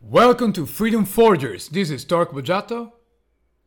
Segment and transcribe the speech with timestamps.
[0.00, 1.68] Welcome to Freedom Forgers.
[1.68, 2.92] This is Torque Bojato,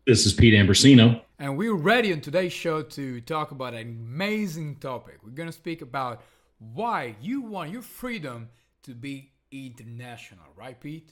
[0.08, 1.22] This is Pete Ambrosino.
[1.40, 5.20] and we're ready on today's show to talk about an amazing topic.
[5.24, 6.24] We're going to speak about
[6.60, 8.50] why you want your freedom
[8.84, 11.12] to be international, right, Pete?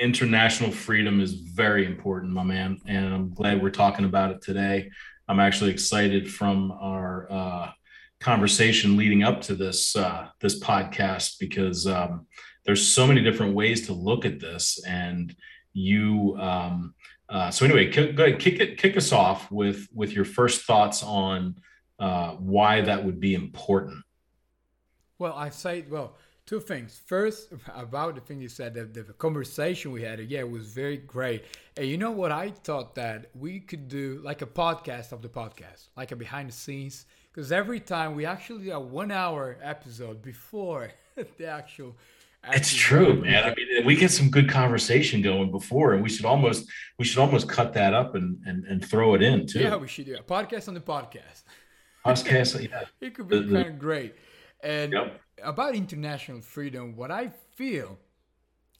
[0.00, 4.90] International freedom is very important, my man, and I'm glad we're talking about it today.
[5.28, 7.70] I'm actually excited from our uh,
[8.20, 12.26] conversation leading up to this uh, this podcast because um,
[12.64, 15.34] there's so many different ways to look at this, and
[15.72, 16.36] you.
[16.38, 16.94] Um,
[17.28, 21.02] uh, so anyway, go ahead, kick it, kick us off with with your first thoughts
[21.02, 21.56] on
[21.98, 24.04] uh, why that would be important.
[25.18, 27.00] Well, I say, well, two things.
[27.06, 30.96] First, about the thing you said, the, the conversation we had, yeah, it was very
[30.96, 31.44] great.
[31.76, 32.32] And you know what?
[32.32, 36.48] I thought that we could do like a podcast of the podcast, like a behind
[36.48, 40.90] the scenes, because every time we actually do a one hour episode before
[41.38, 41.96] the actual.
[42.52, 43.44] It's true, man.
[43.44, 47.18] I mean, we get some good conversation going before, and we should almost we should
[47.18, 49.60] almost cut that up and and, and throw it in too.
[49.60, 51.42] Yeah, we should do a podcast on the podcast.
[52.04, 52.84] Podcast, yeah.
[53.00, 54.14] It could be The- the- kind of great.
[54.62, 55.20] And Yep.
[55.42, 57.98] about international freedom, what I feel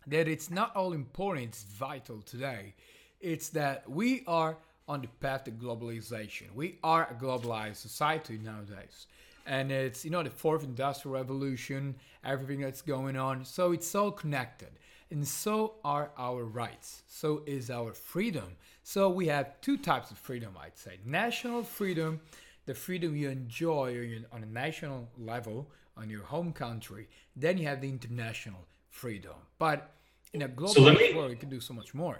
[0.06, 2.74] that it's not all important, it's vital today.
[3.20, 4.56] It's that we are
[4.86, 6.54] on the path to globalization.
[6.54, 9.06] We are a globalized society nowadays.
[9.46, 13.44] And it's, you know, the fourth industrial revolution, everything that's going on.
[13.44, 14.70] So it's all connected.
[15.10, 17.02] And so are our rights.
[17.06, 18.56] So is our freedom.
[18.82, 22.20] So we have two types of freedom, I'd say national freedom,
[22.66, 27.08] the freedom you enjoy on a national level on your home country.
[27.36, 29.34] Then you have the international freedom.
[29.58, 29.92] But
[30.32, 32.18] in a global let me- world, you can do so much more.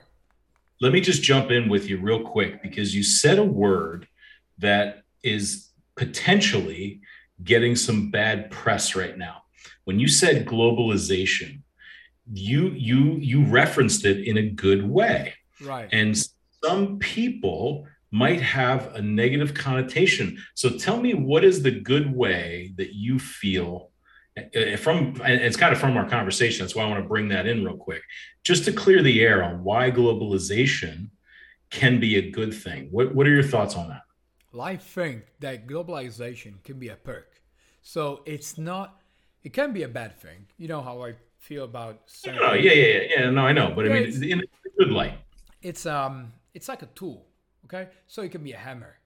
[0.80, 4.08] Let me just jump in with you real quick because you said a word
[4.58, 7.00] that is potentially
[7.42, 9.42] getting some bad press right now.
[9.84, 11.61] When you said globalization,
[12.33, 15.34] you you you referenced it in a good way.
[15.61, 15.89] Right.
[15.92, 16.17] and
[16.64, 22.73] some people might have a negative connotation so tell me what is the good way
[22.77, 23.91] that you feel
[24.36, 27.47] uh, from it's kind of from our conversation that's why i want to bring that
[27.47, 28.02] in real quick
[28.42, 31.08] just to clear the air on why globalization
[31.70, 34.02] can be a good thing what, what are your thoughts on that
[34.61, 37.41] I think that globalization can be a perk.
[37.83, 39.01] So it's not,
[39.42, 40.47] it can be a bad thing.
[40.57, 43.85] You know how I feel about oh yeah yeah yeah, yeah no i know but
[43.85, 44.45] i mean it's- in a
[44.79, 45.13] good light.
[45.61, 47.27] it's um it's like a tool
[47.65, 47.89] okay?
[48.07, 48.97] So it can be a hammer.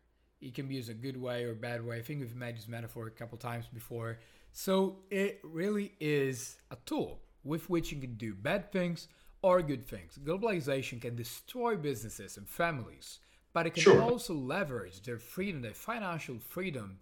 [0.40, 1.98] It can be used a good way or bad way.
[1.98, 4.18] I think we've made this metaphor a couple times before.
[4.52, 9.08] So it really is a tool with which you can do bad things
[9.42, 10.18] or good things.
[10.22, 13.18] Globalization can destroy businesses and families
[13.58, 14.00] but it can Sure.
[14.00, 17.00] also leverage their freedom their financial freedom.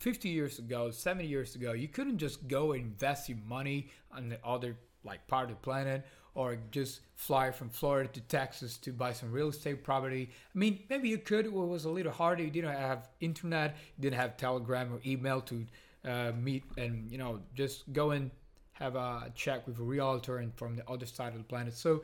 [0.00, 4.38] 50 years ago 70 years ago you couldn't just go invest your money on the
[4.44, 6.04] other like part of the planet
[6.34, 10.24] or just fly from florida to texas to buy some real estate property.
[10.54, 12.42] I mean maybe you could it was a little harder.
[12.42, 15.56] You didn't have internet you didn't have telegram or email to
[16.04, 18.30] uh, meet and you know just go and
[18.72, 21.74] have a check with a realtor and from the other side of the planet.
[21.74, 22.02] So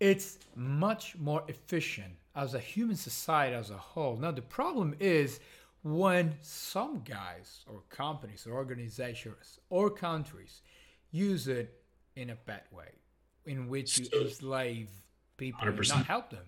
[0.00, 5.40] it's much more efficient as a human society as a whole now the problem is
[5.82, 10.62] when some guys or companies or organizations or countries
[11.10, 11.68] use it
[12.16, 12.90] in a bad way
[13.46, 14.88] in which you enslave
[15.36, 15.88] people 100%.
[15.96, 16.46] not help them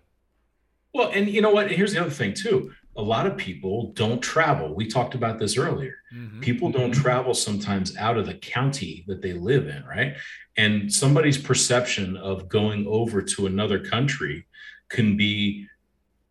[0.95, 1.71] Well, and you know what?
[1.71, 2.73] Here's the other thing too.
[2.97, 4.75] A lot of people don't travel.
[4.75, 5.95] We talked about this earlier.
[6.13, 6.41] Mhm.
[6.41, 10.17] People don't travel sometimes out of the county that they live in, right?
[10.57, 14.47] And somebody's perception of going over to another country
[14.89, 15.69] can be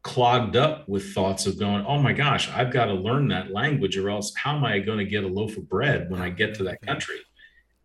[0.08, 3.98] clogged up with thoughts of going, oh my gosh, I've got to learn that language,
[3.98, 6.56] or else how am I going to get a loaf of bread when I get
[6.56, 7.18] to that country?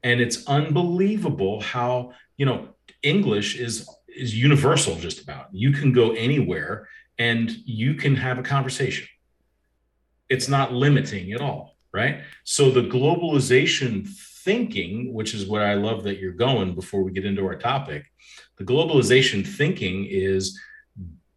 [0.05, 2.69] And it's unbelievable how, you know,
[3.03, 5.47] English is is universal just about.
[5.53, 6.87] You can go anywhere
[7.19, 9.09] and you can have a conversation.
[10.29, 12.21] It's not limiting at all, right?
[12.45, 14.07] So the globalization
[14.45, 18.05] thinking, which is what I love that you're going before we get into our topic,
[18.59, 20.61] the globalization thinking is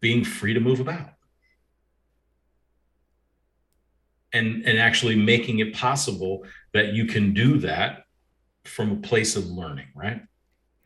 [0.06, 1.10] being free to move about.
[4.32, 6.44] And, and actually making it possible
[6.74, 8.04] that you can do that
[8.64, 10.22] from a place of learning, right?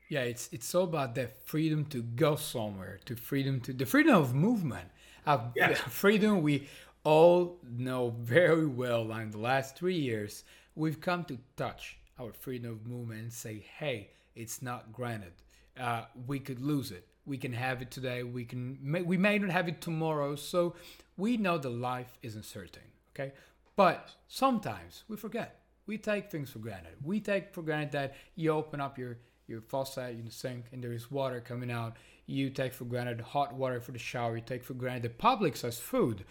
[0.08, 4.16] Yeah, it's it's all about the freedom to go somewhere, to freedom to the freedom
[4.16, 4.88] of movement,
[5.24, 5.74] of Yeah.
[5.88, 6.68] freedom we
[7.04, 9.10] all know very well.
[9.12, 10.44] In the last three years,
[10.74, 15.32] we've come to touch our freedom of movement and say, "Hey, it's not granted.
[15.78, 17.06] Uh, we could lose it.
[17.30, 18.24] We can have it today.
[18.24, 19.04] We can.
[19.06, 20.34] We may not have it tomorrow.
[20.34, 20.74] So
[21.16, 22.82] we know the life isn't certain.
[23.14, 23.32] Okay,
[23.76, 25.60] but sometimes we forget.
[25.86, 26.94] We take things for granted.
[27.04, 30.82] We take for granted that you open up your your faucet in the sink and
[30.82, 31.96] there is water coming out.
[32.26, 34.34] You take for granted hot water for the shower.
[34.36, 36.24] You take for granted the Publix as food,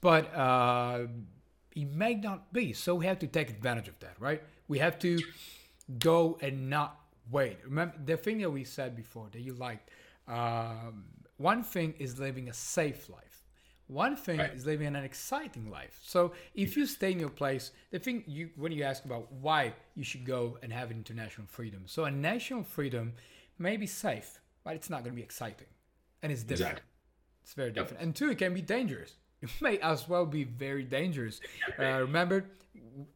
[0.00, 1.08] but uh,
[1.76, 2.72] it may not be.
[2.72, 4.42] So we have to take advantage of that, right?
[4.66, 5.18] We have to
[5.98, 6.98] go and not
[7.30, 7.58] wait.
[7.64, 9.90] Remember the thing that we said before that you liked.
[10.28, 11.04] Um,
[11.36, 13.44] one thing is living a safe life.
[13.86, 14.52] One thing right.
[14.52, 15.98] is living an exciting life.
[16.04, 19.72] So if you stay in your place, the thing you when you ask about why
[19.94, 21.84] you should go and have international freedom.
[21.86, 23.14] So a national freedom
[23.58, 25.68] may be safe, but it's not going to be exciting,
[26.22, 26.72] and it's different.
[26.72, 26.88] Exactly.
[27.42, 27.94] It's very different.
[27.94, 28.02] Yep.
[28.02, 29.14] And two, it can be dangerous.
[29.40, 31.40] It may as well be very dangerous.
[31.78, 32.44] Uh, remember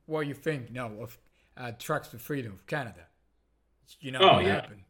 [0.07, 0.71] what you think?
[0.71, 1.19] No, of
[1.57, 3.09] uh, trucks for freedom of Canada.
[4.01, 4.55] You know oh, what yeah.
[4.55, 4.83] happened.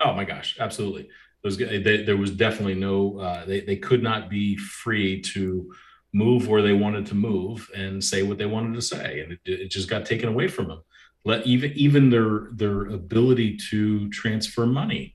[0.00, 1.08] Oh my gosh, absolutely.
[1.42, 5.72] Those they, there was definitely no uh, they they could not be free to
[6.12, 9.40] move where they wanted to move and say what they wanted to say, and it,
[9.44, 10.82] it just got taken away from them.
[11.24, 15.14] Let even even their their ability to transfer money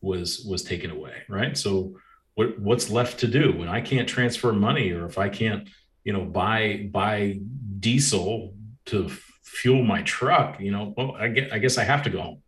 [0.00, 1.22] was was taken away.
[1.28, 1.56] Right.
[1.56, 1.96] So
[2.34, 5.68] what what's left to do when I can't transfer money or if I can't
[6.04, 7.40] you know buy buy
[7.78, 8.54] diesel
[8.86, 9.08] to
[9.42, 12.42] fuel my truck, you know, well, I get I guess I have to go home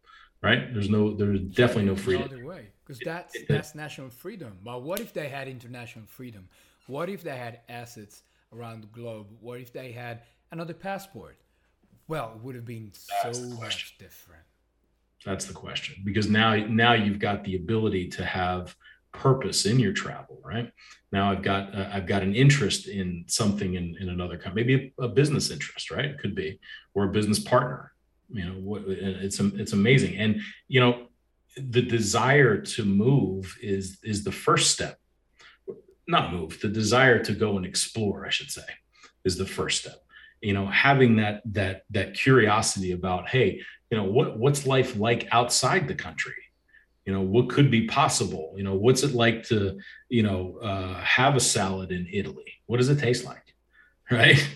[0.45, 0.73] right?
[0.73, 2.29] There's no, there's definitely no freedom.
[2.85, 4.59] Because that's that's national freedom.
[4.65, 6.49] But what if they had international freedom?
[6.87, 8.23] What if they had assets
[8.53, 9.27] around the globe?
[9.41, 11.37] What if they had another passport?
[12.09, 12.93] Well, it would have been
[13.23, 14.43] that's so much different.
[15.25, 18.77] That's the question, because now now you've got the ability to have
[19.15, 20.73] purpose in your travel right
[21.13, 24.93] now i've got uh, i've got an interest in something in, in another country maybe
[24.99, 26.59] a, a, business interest right it could be
[26.95, 27.93] or a business partner
[28.29, 31.04] you know it's it's amazing and you know
[31.57, 34.99] the desire to move is is the first step.
[36.07, 38.67] Not move the desire to go and explore i should say
[39.25, 39.99] is the first step.
[40.41, 43.61] You know having that that that curiosity about hey
[43.91, 46.35] you know what what's life like outside the country?
[47.07, 48.55] You know what could be possible?
[48.57, 49.79] You know what's it like to
[50.09, 52.53] you know uh, have a salad in italy?
[52.67, 53.43] What does it taste like?
[54.11, 54.47] Right?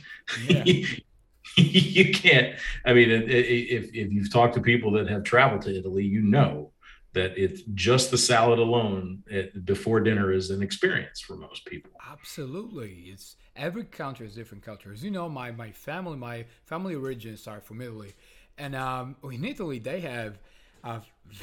[0.46, 0.62] Yeah.
[1.56, 2.56] you can't.
[2.84, 6.72] I mean, if if you've talked to people that have traveled to Italy, you know
[7.14, 11.90] that it's just the salad alone at, before dinner is an experience for most people.
[12.10, 15.02] Absolutely, it's every country has different cultures.
[15.02, 18.14] You know, my my family, my family origins are from Italy,
[18.56, 20.38] and um, in Italy they have
[20.84, 21.00] a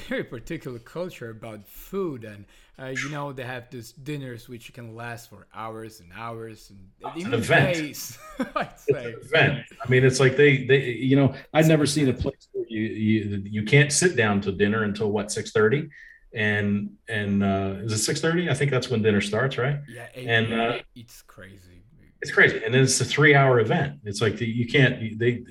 [0.07, 2.23] very particular culture about food.
[2.23, 2.45] And
[2.79, 6.71] uh, you know they have these dinners which can last for hours and hours.
[6.71, 8.17] And even days
[8.55, 9.65] i'd say it's an event.
[9.83, 13.43] I mean it's like they they you know i've never seen a place you you
[13.45, 15.51] you can't sit down to dinner until what 6
[16.33, 19.79] and and uh is it 6.30 i think that's when dinner starts right?
[19.87, 21.83] Yeah and uh, it's crazy.
[22.21, 22.61] it's crazy.
[22.63, 23.99] And then it's a three hour event.
[24.03, 25.43] It's like the, you can't they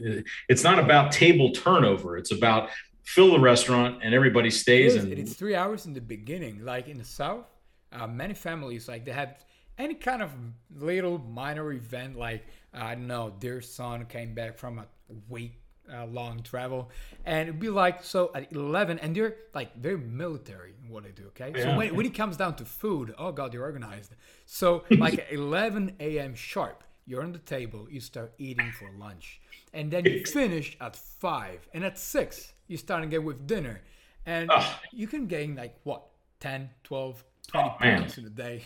[0.49, 2.17] it's not about table turnover.
[2.17, 2.71] It's about
[3.05, 4.97] fill the restaurant and everybody stays.
[4.97, 6.65] and it's three hours in the beginning.
[6.65, 7.47] Like in the south,
[7.93, 9.45] uh, many families like they have
[9.79, 10.31] any kind of
[10.75, 14.87] little minor event, like I don't know, their son came back from a
[15.29, 15.61] week
[15.93, 16.91] uh, long travel,
[17.25, 21.11] and it'd be like so at eleven, and they're like very military in what they
[21.11, 21.27] do.
[21.29, 21.65] Okay, yeah.
[21.65, 24.15] so when, when it comes down to food, oh god, they're organized.
[24.47, 26.35] So like eleven a.m.
[26.35, 29.41] sharp, you're on the table, you start eating for lunch,
[29.73, 33.83] and then you finish at five, and at six you start again with dinner.
[34.27, 34.79] And oh.
[34.91, 36.03] you can gain like what,
[36.41, 38.63] 10, 12, 20 oh, pounds in a day.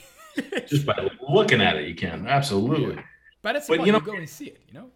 [0.66, 2.26] Just by looking at it, you can.
[2.26, 2.95] Absolutely.
[2.95, 3.02] Yeah.
[3.43, 4.90] But it's but, you know, you go and see it, you know?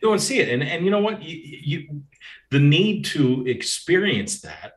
[0.00, 0.48] Go and see it.
[0.48, 1.22] And and you know what?
[1.22, 2.02] You, you
[2.50, 4.74] the need to experience that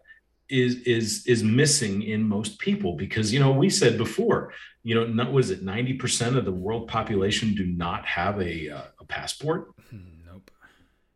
[0.52, 5.06] is is is missing in most people because you know we said before you know
[5.06, 9.72] not was it 90% of the world population do not have a uh, a passport
[9.90, 10.52] hmm, nope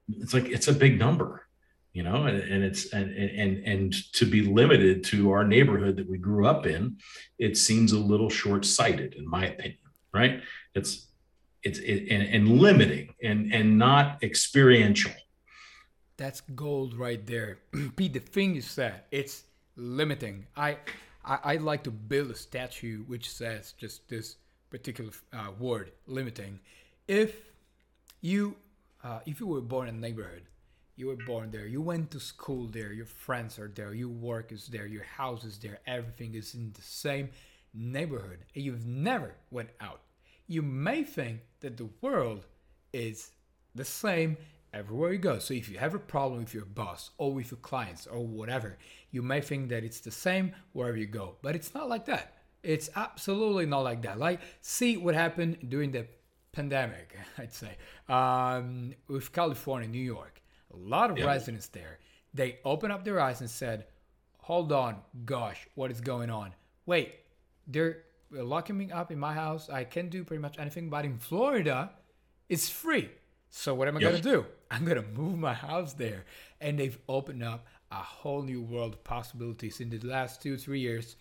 [0.10, 1.46] it's like it's a big number
[1.92, 6.10] you know and, and it's and, and and to be limited to our neighborhood that
[6.10, 6.98] we grew up in
[7.38, 9.80] it seems a little short-sighted in my opinion
[10.14, 10.42] right
[10.76, 11.08] it's
[11.66, 15.12] it's it, and, and limiting and and not experiential
[16.18, 17.58] that's gold right there
[17.98, 19.44] pete the thing you said it's
[19.76, 20.78] limiting i
[21.26, 24.38] i i'd like to build a statue which says just this
[24.70, 26.60] particular uh, word limiting
[27.08, 27.52] if
[28.22, 28.56] you
[29.04, 30.44] uh, if you were born in a neighborhood
[30.96, 31.68] you were born there.
[31.68, 32.94] You went to school there.
[32.94, 33.94] Your friends are there.
[33.94, 34.86] Your work is there.
[34.86, 35.80] Your house is there.
[35.86, 37.30] Everything is in the same
[37.74, 38.40] neighborhood.
[38.56, 40.00] And you've never went out.
[40.48, 42.46] You may think that the world
[42.94, 43.32] is
[43.74, 44.38] the same
[44.74, 45.40] everywhere you go.
[45.40, 48.78] So if you have a problem with your boss or with your clients or whatever,
[49.12, 51.36] you may think that it's the same wherever you go.
[51.42, 52.34] But it's not like that.
[52.64, 54.18] It's absolutely not like that.
[54.20, 56.08] Like, see what happened during the
[56.52, 57.78] pandemic, I'd say,
[58.10, 60.42] um, with California, New York
[60.76, 61.26] a lot of yeah.
[61.26, 62.00] residents there.
[62.34, 63.86] They opened up their eyes and said,
[64.40, 66.54] hold on, gosh, what is going on?
[66.86, 67.16] Wait,
[68.32, 69.70] they're locking me up in my house.
[69.70, 71.92] I can do pretty much anything, but in Florida,
[72.50, 73.10] it's free.
[73.50, 74.46] So what am I gonna do?
[74.70, 76.26] I'm gonna move my house there,
[76.60, 80.80] and they've opened up a whole new world of possibilities in the last two three
[80.80, 81.16] years.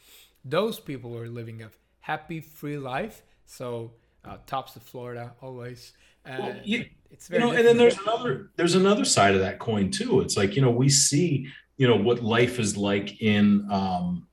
[0.45, 1.71] Those people are living a
[2.01, 3.23] happy, free life.
[3.47, 3.93] So
[4.25, 5.93] uh, tops of Florida always.
[6.27, 9.41] Uh, well, you, it's very you know, and then there's another there's another side of
[9.41, 10.21] that coin too.
[10.21, 11.47] It's like you know we see
[11.77, 14.27] you know what life is like in um,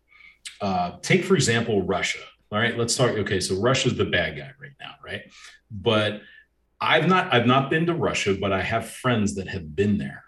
[0.61, 2.19] uh, take for example Russia.
[2.51, 3.17] All right, let's start.
[3.19, 5.21] Okay, so Russia's the bad guy right now, right?
[5.69, 6.21] But
[6.79, 10.23] I've not I've not been to Russia, but I have friends that have been there.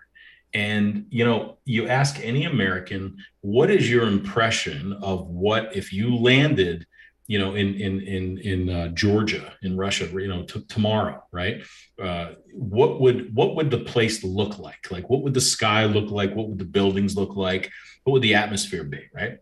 [0.53, 6.15] And you know, you ask any American, what is your impression of what if you
[6.15, 6.86] landed
[7.27, 11.63] you know, in in in in uh, Georgia, in Russia, you know, t- tomorrow, right?
[12.01, 14.92] Uh, what would what would the place look like?
[14.92, 16.36] Like, what would the sky look like?
[16.36, 17.72] What would the buildings look like?
[18.03, 19.38] What would the atmosphere be, right?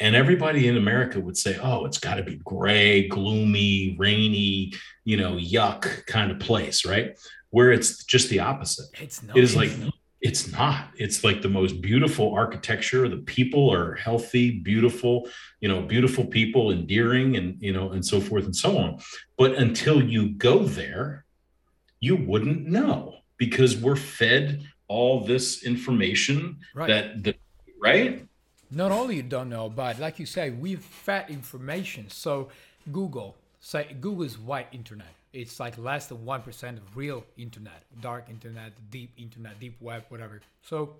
[0.00, 4.72] And everybody in America would say, "Oh, it's got to be gray, gloomy, rainy,
[5.04, 7.16] you know, yuck kind of place, right?"
[7.50, 8.86] Where it's just the opposite.
[9.00, 9.36] It's not.
[9.36, 9.70] It is like
[10.24, 15.28] it's not it's like the most beautiful architecture the people are healthy beautiful
[15.60, 18.98] you know beautiful people endearing and you know and so forth and so on
[19.36, 21.26] but until you go there
[22.00, 26.88] you wouldn't know because we're fed all this information right.
[26.88, 27.34] that the
[27.78, 28.26] right
[28.70, 32.48] not only you don't know but like you say we've fed information so
[32.92, 38.30] google say google is white internet it's like less than 1% of real internet, dark
[38.30, 40.40] internet, deep internet, deep web, whatever.
[40.62, 40.94] So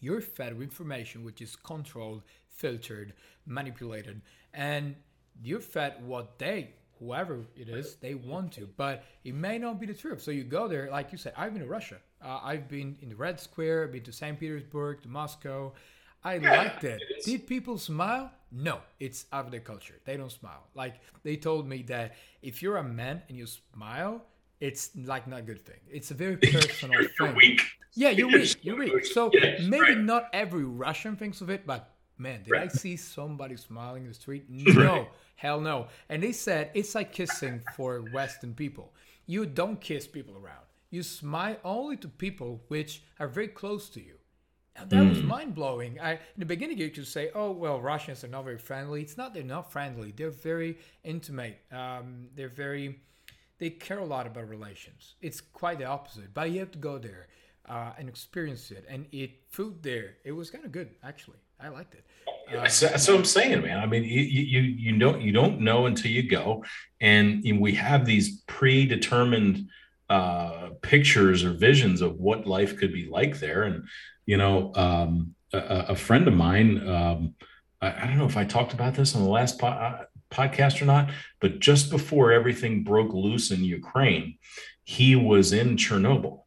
[0.00, 3.14] you're fed with information which is controlled, filtered,
[3.46, 4.20] manipulated,
[4.52, 4.94] and
[5.42, 9.86] you're fed what they, whoever it is, they want to, but it may not be
[9.86, 10.20] the truth.
[10.20, 11.96] So you go there, like you said, I've been to Russia.
[12.22, 14.38] Uh, I've been in the Red Square, I've been to St.
[14.38, 15.72] Petersburg, to Moscow.
[16.24, 17.02] I yeah, liked it.
[17.02, 18.30] it Did people smile?
[18.50, 19.94] No, it's out of their culture.
[20.04, 20.62] They don't smile.
[20.74, 24.22] Like they told me that if you're a man and you smile,
[24.60, 25.80] it's like not a good thing.
[25.90, 27.14] It's a very personal you're, thing.
[27.20, 27.62] You're weak.
[27.94, 28.56] Yeah, you're weak.
[28.62, 29.06] You're weak.
[29.06, 29.98] So yes, maybe right.
[29.98, 32.70] not every Russian thinks of it, but man, did right.
[32.70, 34.46] I see somebody smiling in the street?
[34.48, 35.88] No, hell no.
[36.08, 38.92] And they said it's like kissing for Western people.
[39.26, 40.64] You don't kiss people around.
[40.90, 44.14] You smile only to people which are very close to you.
[44.76, 45.08] And that mm.
[45.10, 45.28] was hmm.
[45.28, 46.00] mind blowing.
[46.00, 49.16] I in the beginning you could say, "Oh well, Russians are not very friendly." It's
[49.16, 50.12] not they're not friendly.
[50.16, 51.60] They're very intimate.
[51.70, 52.98] Um, they're very
[53.58, 55.14] they care a lot about relations.
[55.22, 56.34] It's quite the opposite.
[56.34, 57.28] But you have to go there
[57.68, 60.16] uh, and experience it and eat food there.
[60.24, 61.38] It was kind of good actually.
[61.60, 62.04] I liked it.
[62.52, 63.78] Uh, so, so, I'm saying, man.
[63.78, 66.64] I mean, you, you you don't you don't know until you go,
[67.00, 69.68] and we have these predetermined
[70.14, 73.88] uh, pictures or visions of what life could be like there, and
[74.26, 77.34] you know, um, a, a, friend of mine, um,
[77.80, 80.80] I, I, don't know if I talked about this on the last po- uh, podcast
[80.80, 84.38] or not, but just before everything broke loose in Ukraine,
[84.84, 86.44] he was in Chernobyl.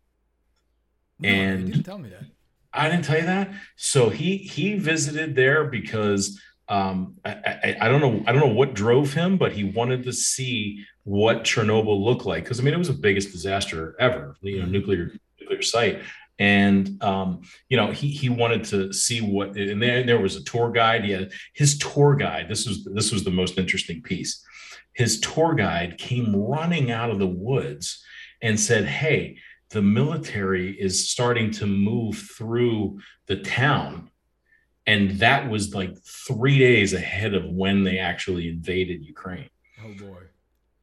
[1.19, 2.23] No, and didn't tell me that.
[2.71, 3.51] I didn't tell you that.
[3.75, 8.53] So he he visited there because um, I, I, I, don't know I don't know
[8.53, 12.73] what drove him, but he wanted to see what Chernobyl looked like because I mean
[12.73, 14.71] it was the biggest disaster ever, you know, mm-hmm.
[14.71, 16.01] nuclear nuclear site.
[16.39, 20.43] And um, you know he he wanted to see what and there, there was a
[20.43, 21.05] tour guide.
[21.05, 24.43] He had his tour guide this was this was the most interesting piece.
[24.93, 28.03] His tour guide came running out of the woods
[28.41, 29.37] and said hey
[29.69, 34.09] the military is starting to move through the town
[34.87, 39.49] and that was like three days ahead of when they actually invaded ukraine.
[39.83, 40.21] Oh boy.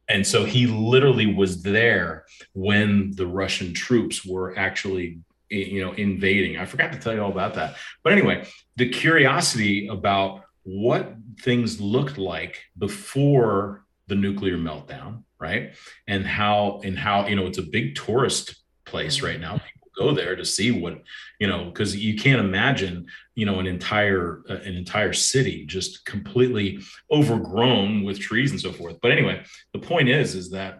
[0.07, 5.19] And so he literally was there when the russian troops were actually
[5.49, 6.57] you know invading.
[6.57, 7.75] I forgot to tell you all about that.
[8.03, 8.47] But anyway
[8.77, 15.75] the curiosity about what things looked like before the nuclear meltdown right?
[16.07, 19.25] And how and how you know it's a big tourist place mm-hmm.
[19.25, 19.61] right now
[19.97, 21.01] go there to see what
[21.39, 26.05] you know because you can't imagine you know an entire uh, an entire city just
[26.05, 26.79] completely
[27.11, 28.97] overgrown with trees and so forth.
[29.01, 30.79] But anyway the point is is that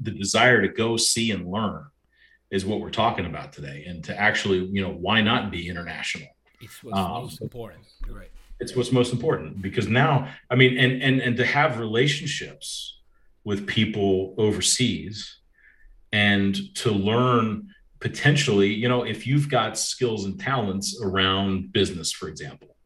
[0.00, 1.84] the desire to go see and learn
[2.50, 3.84] is what we're talking about today.
[3.86, 6.28] And to actually you know why not be international?
[6.60, 8.30] It's what's um, most important You're right.
[8.60, 9.62] it's what's most important.
[9.62, 13.00] Because now i mean and and and to have relationships
[13.44, 15.38] with people overseas
[16.12, 17.68] and to learn
[18.02, 22.76] potentially you know if you've got skills and talents around business for example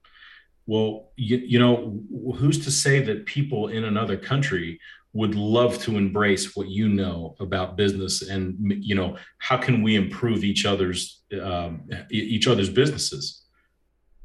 [0.67, 1.99] well you, you know
[2.37, 4.79] who's to say that people in another country
[5.15, 8.55] would love to embrace what you know about business and
[8.85, 13.47] you know how can we improve each other's um, each other's businesses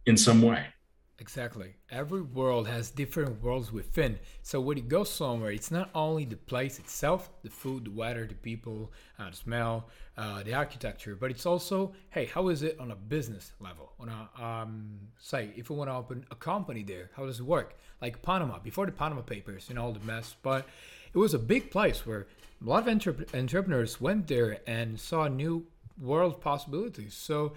[0.05, 0.65] in some way.
[1.21, 1.75] Exactly.
[1.91, 4.17] Every world has different worlds within.
[4.41, 8.25] So when you go somewhere, it's not only the place itself, the food, the weather,
[8.25, 9.87] the people, uh, the smell,
[10.17, 13.91] uh, the architecture, but it's also, hey, how is it on a business level?
[13.99, 17.45] On a, um, say, if we want to open a company there, how does it
[17.45, 17.77] work?
[18.01, 20.65] Like Panama, before the Panama Papers, and all the mess, but
[21.13, 22.25] it was a big place where
[22.65, 25.67] a lot of entre- entrepreneurs went there and saw new
[26.01, 27.13] world possibilities.
[27.13, 27.53] So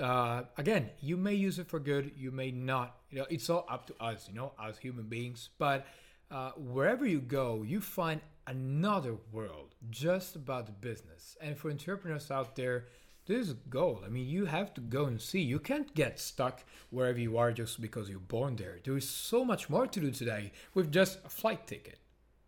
[0.00, 2.96] uh, again, you may use it for good, you may not.
[3.10, 5.50] You know, it's all up to us, you know, as human beings.
[5.58, 5.86] But
[6.30, 11.36] uh, wherever you go, you find another world just about the business.
[11.40, 12.86] And for entrepreneurs out there,
[13.26, 14.02] this is a goal.
[14.04, 15.40] I mean, you have to go and see.
[15.40, 18.78] You can't get stuck wherever you are just because you're born there.
[18.82, 21.98] There is so much more to do today with just a flight ticket.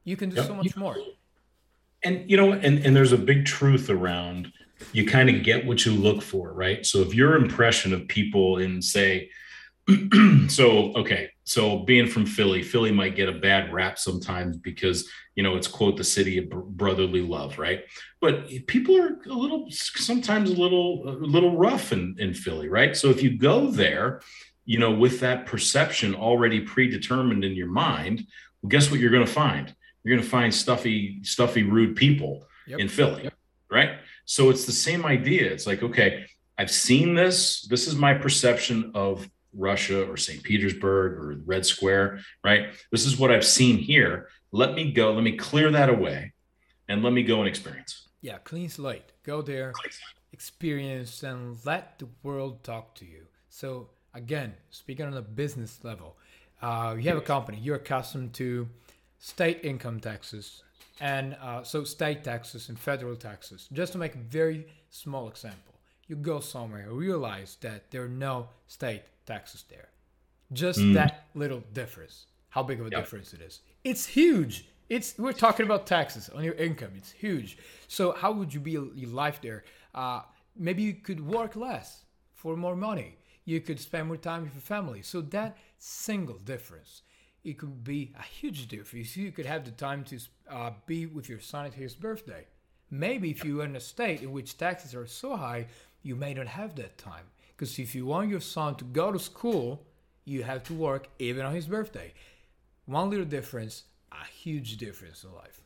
[0.02, 0.46] You can do yep.
[0.46, 0.96] so much more.
[2.04, 4.52] And you know, and, and there's a big truth around
[4.92, 6.84] you kind of get what you look for, right?
[6.84, 9.30] So if your impression of people in say,
[10.48, 15.42] so okay, so being from Philly, Philly might get a bad rap sometimes because you
[15.42, 17.84] know it's quote the city of brotherly love, right?
[18.20, 22.96] But people are a little sometimes a little a little rough in in Philly, right?
[22.96, 24.22] So if you go there,
[24.64, 28.26] you know, with that perception already predetermined in your mind,
[28.62, 29.74] well, guess what you're going to find?
[30.04, 32.78] You're going to find stuffy, stuffy, rude people yep.
[32.78, 33.34] in Philly, yep.
[33.70, 33.96] right?
[34.26, 35.50] So it's the same idea.
[35.50, 36.26] It's like, okay,
[36.58, 37.62] I've seen this.
[37.62, 40.42] This is my perception of Russia or St.
[40.42, 42.74] Petersburg or Red Square, right?
[42.92, 44.28] This is what I've seen here.
[44.52, 45.12] Let me go.
[45.12, 46.32] Let me clear that away
[46.88, 48.08] and let me go and experience.
[48.20, 49.12] Yeah, clean slate.
[49.22, 49.72] Go there,
[50.32, 53.26] experience, and let the world talk to you.
[53.48, 56.16] So, again, speaking on a business level,
[56.62, 58.68] uh, you have a company, you're accustomed to
[59.24, 60.62] state income taxes,
[61.00, 63.68] and uh, so state taxes and federal taxes.
[63.72, 65.74] Just to make a very small example,
[66.08, 69.88] you go somewhere, realize that there are no state taxes there.
[70.52, 70.92] Just mm.
[70.92, 72.26] that little difference.
[72.50, 73.00] How big of a yep.
[73.00, 73.60] difference it is?
[73.82, 74.66] It's huge.
[74.90, 76.92] It's we're talking about taxes on your income.
[76.94, 77.56] It's huge.
[77.88, 79.64] So how would you be your life there?
[79.94, 80.20] Uh,
[80.54, 83.16] maybe you could work less for more money.
[83.46, 85.00] You could spend more time with your family.
[85.00, 87.02] So that single difference
[87.44, 89.16] it could be a huge difference.
[89.16, 90.18] You could have the time to
[90.50, 92.46] uh, be with your son at his birthday.
[92.90, 95.66] Maybe if you're in a state in which taxes are so high,
[96.02, 97.26] you may not have that time.
[97.54, 99.86] Because if you want your son to go to school,
[100.24, 102.14] you have to work even on his birthday.
[102.86, 105.60] One little difference, a huge difference in life.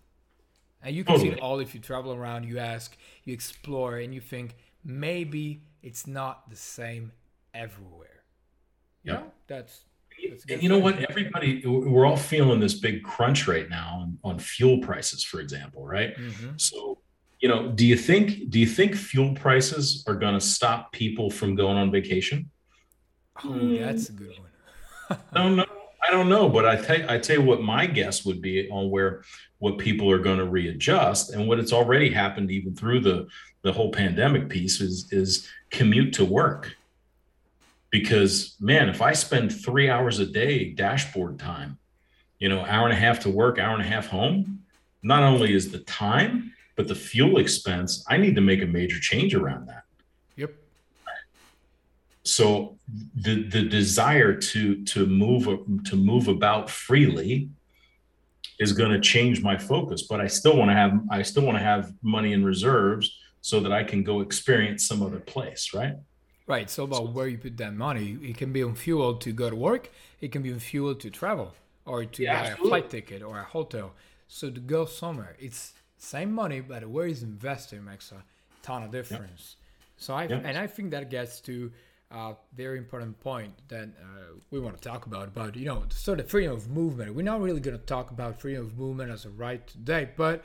[0.83, 4.15] And you can see it all if you travel around, you ask, you explore, and
[4.15, 7.13] you think maybe it's not the same
[7.53, 8.23] everywhere.
[9.03, 9.19] You yeah.
[9.19, 9.81] know, that's
[10.49, 10.99] and you know what?
[11.11, 15.87] Everybody, we're all feeling this big crunch right now on, on fuel prices, for example,
[15.87, 16.17] right?
[16.17, 16.51] Mm-hmm.
[16.57, 16.99] So,
[17.41, 21.31] you know, do you think do you think fuel prices are going to stop people
[21.31, 22.51] from going on vacation?
[23.45, 25.19] Oh, that's a good one.
[25.33, 25.67] I don't know.
[26.07, 28.91] I don't know, but I tell I tell you what my guess would be on
[28.91, 29.23] where
[29.59, 33.27] what people are going to readjust and what it's already happened even through the
[33.63, 36.75] the whole pandemic piece is is commute to work
[37.91, 41.79] because man if i spend three hours a day dashboard time
[42.39, 44.63] you know hour and a half to work hour and a half home
[45.03, 48.99] not only is the time but the fuel expense i need to make a major
[49.01, 49.83] change around that.
[50.37, 50.55] Yep.
[52.23, 52.79] So
[53.17, 55.45] the the desire to to move
[55.85, 57.51] to move about freely
[58.59, 61.57] is going to change my focus but i still want to have i still want
[61.57, 65.95] to have money in reserves so that i can go experience some other place right
[66.49, 66.71] Right.
[66.71, 69.57] So about where you put that money, it can be on fuel to go to
[69.57, 69.91] work.
[70.21, 72.67] It can be on fuel to travel or to yeah, buy absolutely.
[72.67, 73.93] a flight ticket or a hotel.
[74.29, 78.25] So to go somewhere, it's same money, but where is invested makes a
[78.63, 79.57] ton of difference.
[79.59, 79.99] Yep.
[79.99, 80.43] So I yep.
[80.45, 81.71] and I think that gets to
[82.11, 85.35] a very important point that uh, we want to talk about.
[85.35, 87.15] But you know, sort of freedom of movement.
[87.15, 90.45] We're not really going to talk about freedom of movement as a right today, but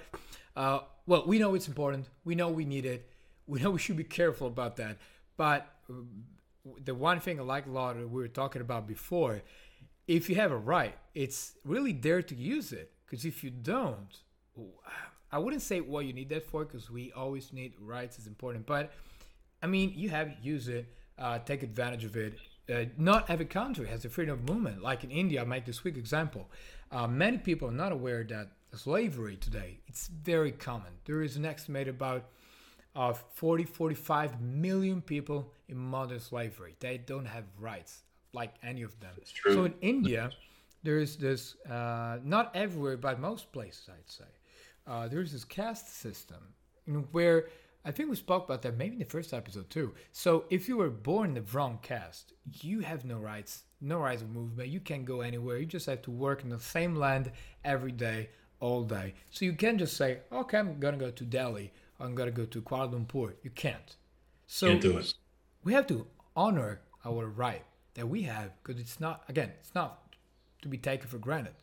[0.56, 2.08] uh, well, we know it's important.
[2.26, 3.10] We know we need it.
[3.48, 4.98] We know we should be careful about that.
[5.38, 5.73] But
[6.84, 9.42] the one thing I like a lot that we were talking about before,
[10.08, 12.92] if you have a right, it's really there to use it.
[13.06, 14.08] Because if you don't,
[15.32, 18.66] I wouldn't say what you need that for, because we always need rights is important.
[18.66, 18.92] But
[19.62, 20.86] I mean, you have use it,
[21.18, 22.38] uh, take advantage of it.
[22.74, 24.82] Uh, not every country has the freedom of movement.
[24.82, 26.50] Like in India, I make this quick example.
[26.92, 30.92] Uh, many people are not aware that slavery today it's very common.
[31.06, 32.26] There is an estimate about
[32.96, 38.04] of 40 45 million people in modern slavery they don't have rights
[38.34, 39.16] like any of them
[39.52, 40.32] so in india
[40.84, 44.26] there is this uh, not everywhere but most places i'd say
[44.86, 46.54] uh, there's this caste system
[47.12, 47.48] where
[47.86, 49.94] I think we spoke about that maybe in the first episode too.
[50.12, 54.22] So if you were born in the wrong caste, you have no rights, no rights
[54.22, 54.70] of movement.
[54.70, 55.58] You can't go anywhere.
[55.58, 57.32] You just have to work in the same land
[57.66, 58.30] every day,
[58.62, 59.16] all day.
[59.32, 61.74] So you can't just say, okay, I'm gonna go to Delhi.
[62.04, 63.34] I'm gonna go to Kuala Lumpur.
[63.44, 63.96] You can't.
[64.46, 65.14] So Can't do it.
[65.64, 67.64] we have to honor our right
[67.96, 70.16] that we have because it's not again, it's not
[70.62, 71.54] to be taken for granted.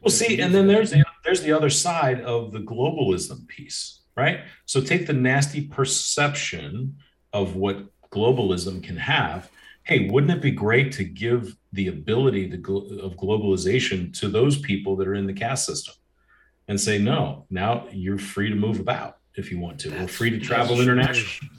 [0.00, 4.40] Well, see, and then there's the, there's the other side of the globalism piece, right?
[4.64, 6.96] So take the nasty perception
[7.34, 9.50] of what globalism can have.
[9.82, 14.96] Hey, wouldn't it be great to give the ability to of globalization to those people
[14.96, 15.94] that are in the caste system,
[16.70, 19.90] and say, no, now you're free to move about if you want to.
[19.90, 21.50] We're free to travel internationally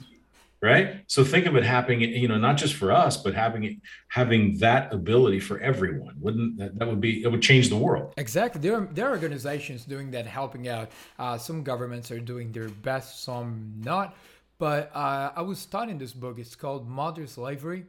[0.60, 3.76] right so think of it happening you know not just for us but having it
[4.06, 8.14] having that ability for everyone wouldn't that, that would be it would change the world
[8.16, 8.60] Exactly.
[8.60, 10.90] There are, there are organizations doing that, helping out.
[11.18, 14.14] Uh, some governments are doing their best, some not.
[14.58, 16.38] But uh, I was studying this book.
[16.38, 17.84] It's called Modern Slavery.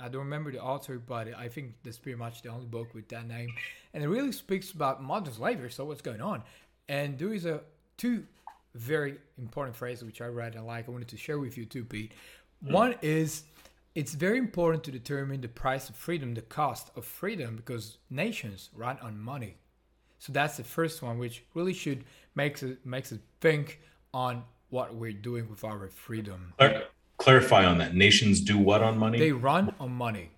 [0.00, 3.08] I don't remember the author, but I think that's pretty much the only book with
[3.08, 3.48] that name.
[3.94, 5.70] And it really speaks about modern slavery.
[5.70, 6.42] So what's going on?
[6.88, 7.60] And there is a
[7.96, 8.24] two
[8.74, 10.88] very important phrases which I read and like.
[10.88, 12.12] I wanted to share with you too, Pete.
[12.64, 12.72] Hmm.
[12.72, 13.44] One is
[13.94, 18.70] it's very important to determine the price of freedom, the cost of freedom, because nations
[18.74, 19.56] run on money.
[20.18, 23.80] So that's the first one, which really should makes it makes us think
[24.12, 26.52] on what we're doing with our freedom.
[26.58, 26.84] Clar-
[27.16, 30.30] clarify on that nations do what on money They run on money.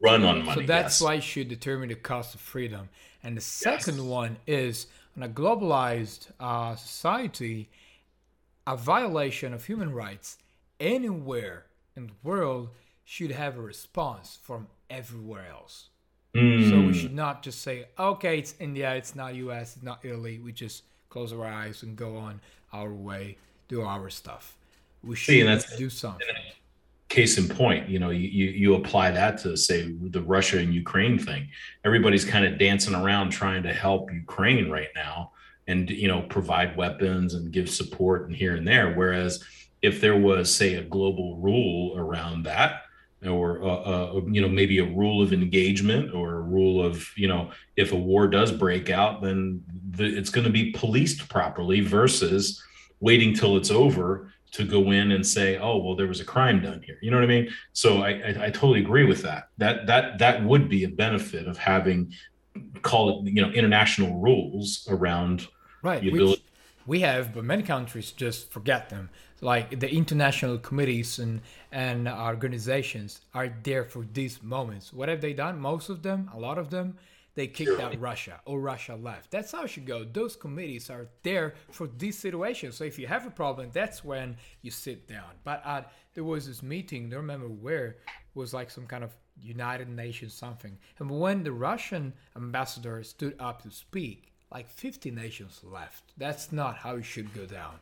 [0.00, 1.00] run on money So that's yes.
[1.00, 2.88] why you should determine the cost of freedom.
[3.22, 7.70] And the second one is in a globalized uh, society,
[8.66, 10.38] a violation of human rights
[10.80, 12.70] anywhere in the world
[13.04, 15.88] should have a response from everywhere else.
[16.34, 16.86] So Mm.
[16.88, 20.40] we should not just say, okay, it's India, it's not US, it's not Italy.
[20.40, 22.40] We just close our eyes and go on
[22.72, 23.36] our way,
[23.68, 24.56] do our stuff.
[25.04, 26.26] We should See, do something.
[27.14, 31.16] Case in point you know you, you apply that to say the russia and ukraine
[31.16, 31.48] thing.
[31.84, 35.30] Everybody's kind of dancing around trying to help ukraine right now
[35.68, 38.94] and you know provide weapons and give support and here and there.
[38.94, 39.44] Whereas
[39.80, 42.82] if there was say a global rule around that
[43.24, 47.28] or uh, uh, you know maybe a rule of engagement or a rule of you
[47.28, 51.80] know if a war does break out then the, it's going to be policed properly
[51.80, 52.60] versus
[53.00, 56.58] waiting till it's over to go in and say oh well there was a crime
[56.62, 59.48] done here you know what i mean so i i, I totally agree with that
[59.58, 62.12] that that that would be a benefit of having
[62.82, 65.48] call it you know international rules around
[65.84, 66.00] Right.
[66.02, 66.40] the Which
[66.86, 69.10] we have, but many countries just forget them.
[69.40, 74.92] Like the international committees and, and organizations are there for these moments.
[74.92, 75.58] What have they done?
[75.58, 76.96] Most of them, a lot of them,
[77.34, 79.30] they kicked out Russia or Russia left.
[79.30, 80.04] That's how it should go.
[80.04, 82.76] Those committees are there for these situations.
[82.76, 85.30] So if you have a problem, that's when you sit down.
[85.42, 85.82] But uh,
[86.14, 87.96] there was this meeting, I don't remember where, it
[88.34, 90.78] was like some kind of United Nations something.
[90.98, 96.12] And when the Russian ambassador stood up to speak, like 50 nations left.
[96.16, 97.74] That's not how it should go down.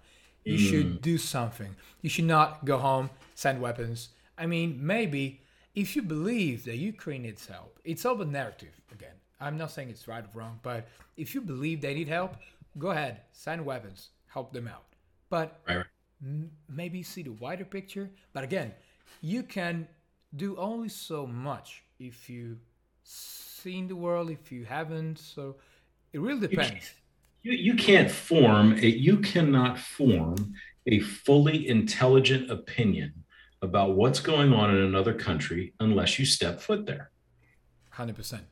[0.45, 1.77] You should do something.
[2.01, 4.09] You should not go home, send weapons.
[4.37, 5.43] I mean, maybe
[5.75, 9.15] if you believe that Ukraine needs help, it's all a narrative again.
[9.43, 12.37] I'm not saying it's right or wrong, but if you believe they need help,
[12.79, 14.85] go ahead, send weapons, help them out.
[15.31, 15.85] But right,
[16.23, 18.11] m- maybe see the wider picture.
[18.33, 18.73] But again,
[19.21, 19.89] you can
[20.37, 22.59] do only so much if you
[23.03, 25.19] seen the world, if you haven't.
[25.19, 25.57] So
[26.13, 26.93] it really depends.
[27.43, 30.55] you, you can't form a, you cannot form
[30.87, 33.13] a fully intelligent opinion
[33.61, 37.11] about what's going on in another country unless you step foot there
[37.91, 38.43] Hundred percent.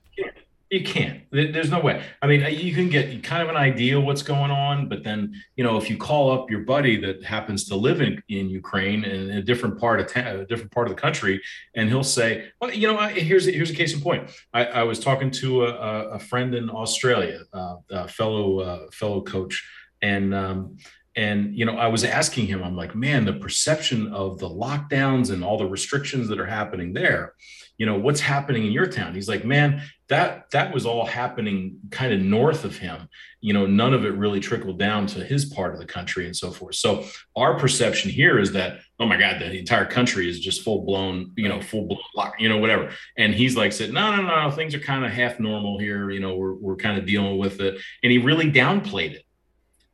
[0.71, 1.23] You can't.
[1.33, 2.01] There's no way.
[2.23, 5.65] I mean, you can get kind of an idea what's going on, but then, you
[5.65, 9.31] know, if you call up your buddy that happens to live in, in Ukraine in
[9.31, 11.43] a different part of a different part of the country,
[11.75, 14.31] and he'll say, "Well, you know, I, here's here's a case in point.
[14.55, 18.91] I, I was talking to a, a- a friend in Australia, uh, a fellow uh,
[18.93, 19.69] fellow coach,
[20.03, 20.77] and um,
[21.17, 25.31] and you know, I was asking him, I'm like, man, the perception of the lockdowns
[25.31, 27.35] and all the restrictions that are happening there."
[27.81, 29.15] You know what's happening in your town?
[29.15, 33.09] He's like, man, that that was all happening kind of north of him.
[33.41, 36.37] You know none of it really trickled down to his part of the country and
[36.37, 36.75] so forth.
[36.75, 40.85] So our perception here is that oh my god the entire country is just full
[40.85, 42.91] blown you know full blown lock you know whatever.
[43.17, 46.11] And he's like said no no no things are kind of half normal here.
[46.11, 47.81] You know we're, we're kind of dealing with it.
[48.03, 49.25] And he really downplayed it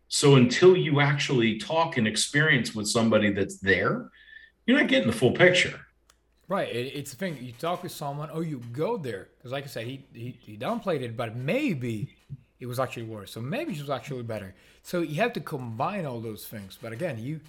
[0.09, 4.11] so until you actually talk and experience with somebody that's there
[4.67, 5.81] you're not getting the full picture
[6.49, 6.69] Right.
[6.69, 7.39] It, it's the thing.
[7.41, 10.57] You talk with someone, or you go there, because like I said, he, he he
[10.57, 12.09] downplayed it, but maybe
[12.61, 13.33] it was actually worse.
[13.33, 14.55] So maybe it was actually better.
[14.83, 16.79] So you have to combine all those things.
[16.81, 17.41] But again, you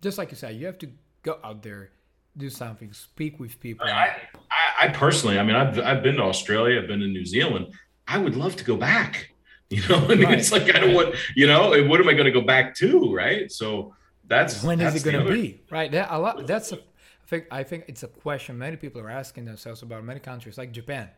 [0.00, 0.88] just like you said, you have to
[1.22, 1.90] go out there,
[2.36, 3.86] do something, speak with people.
[3.86, 4.14] I,
[4.50, 7.74] I, I personally, I mean, I've I've been to Australia, I've been to New Zealand.
[8.06, 9.30] I would love to go back.
[9.70, 10.38] You know, I mean, right.
[10.38, 13.14] it's like I don't want, you know, what am I going to go back to,
[13.14, 13.52] right?
[13.52, 13.94] So
[14.26, 15.92] that's when that's is it going to be, right?
[15.92, 16.46] That, a lot.
[16.46, 20.04] That's a, I think I think it's a question many people are asking themselves about
[20.04, 21.10] many countries like Japan.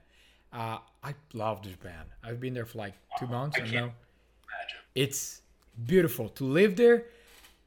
[0.52, 2.06] Uh, I love Japan.
[2.24, 3.56] I've been there for like two months.
[3.56, 3.92] I and now
[4.94, 5.42] it's
[5.86, 7.06] beautiful to live there.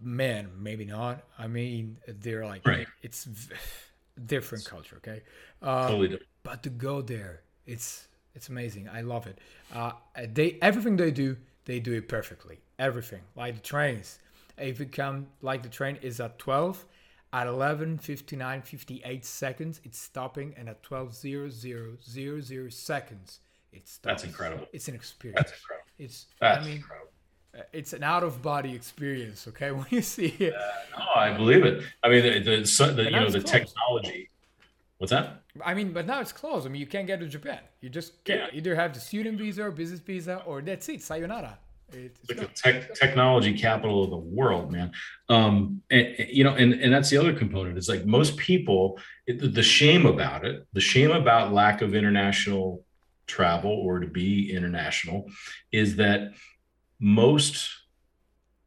[0.02, 1.24] Man, maybe not.
[1.40, 2.88] I mean, they're like right.
[3.02, 3.28] it's
[4.26, 4.98] different culture.
[4.98, 5.22] Okay,
[5.62, 6.28] uh, totally different.
[6.44, 8.90] But to go there, it's it's amazing.
[8.90, 9.40] I love it.
[9.74, 9.92] Uh,
[10.34, 12.60] they everything they do, they do it perfectly.
[12.80, 14.20] Everything like the trains.
[14.58, 16.86] If it come like the train is at twelve,
[17.34, 23.40] at 11 59 58 seconds it's stopping and at 12 0 0 0 0 seconds
[23.74, 27.10] it stops that's incredible it's an experience that's incredible it's that's i mean incredible.
[27.58, 31.34] Uh, it's an out of body experience okay when you see it uh, no i
[31.34, 33.48] believe it i mean the, the, the you know the closed.
[33.48, 34.30] technology
[35.04, 37.60] what's that i mean but now it's closed i mean you can't get to japan
[37.82, 38.58] you just can't yeah.
[38.58, 41.60] either have the student visa or business visa or that's it sayonara
[41.92, 44.94] it's like the tech, technology capital of the world, man.
[45.30, 47.78] Um, and, you know, and, and that's the other component.
[47.78, 52.84] It's like most people, it, the shame about it, the shame about lack of international
[53.28, 55.30] travel or to be international
[55.72, 56.32] is that
[57.00, 57.70] most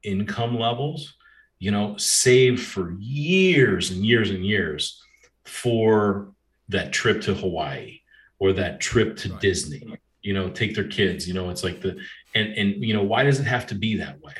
[0.04, 1.14] income levels,
[1.58, 5.02] you know, save for years and years and years
[5.46, 6.32] for
[6.68, 8.00] that trip to Hawaii
[8.38, 9.40] or that trip to right.
[9.40, 11.96] Disney you know take their kids you know it's like the
[12.34, 14.34] and and you know why does it have to be that way?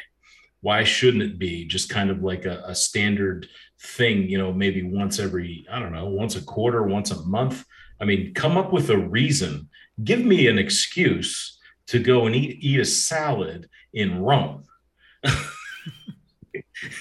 [0.61, 3.47] Why shouldn't it be just kind of like a, a standard
[3.81, 7.65] thing you know maybe once every i don't know once a quarter once a month?
[8.01, 9.69] I mean come up with a reason.
[10.03, 14.65] Give me an excuse to go and eat eat a salad in rome.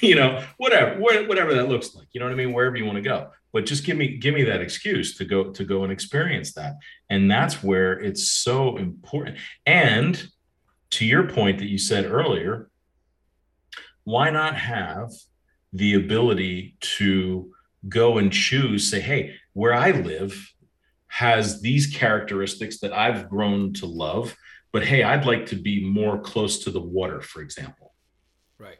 [0.01, 2.53] You know whatever whatever that looks like you know what i mean?
[2.53, 5.49] Wherever you want to go but just give me give me that excuse to go
[5.49, 6.73] to go and experience that.
[7.09, 9.37] And that's where it's so important.
[9.65, 10.21] And
[10.91, 12.69] to your point that you said earlier
[14.03, 15.09] why not have
[15.71, 17.51] the ability to
[17.87, 20.53] go and choose say hey where i live
[21.07, 24.35] has these characteristics that i've grown to love
[24.71, 27.93] but hey i'd like to be more close to the water for example.
[28.59, 28.77] Right.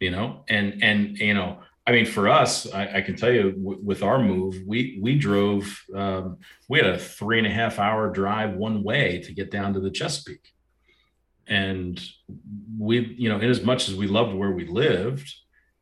[0.00, 3.52] You know and and you know I mean, for us, I, I can tell you
[3.52, 5.82] w- with our move, we we drove.
[5.94, 9.74] Um, we had a three and a half hour drive one way to get down
[9.74, 10.52] to the Chesapeake,
[11.48, 12.00] and
[12.78, 15.28] we, you know, in as much as we loved where we lived,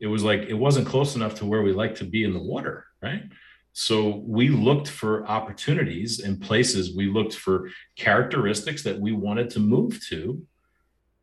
[0.00, 2.42] it was like it wasn't close enough to where we like to be in the
[2.42, 3.24] water, right?
[3.72, 6.96] So we looked for opportunities and places.
[6.96, 10.44] We looked for characteristics that we wanted to move to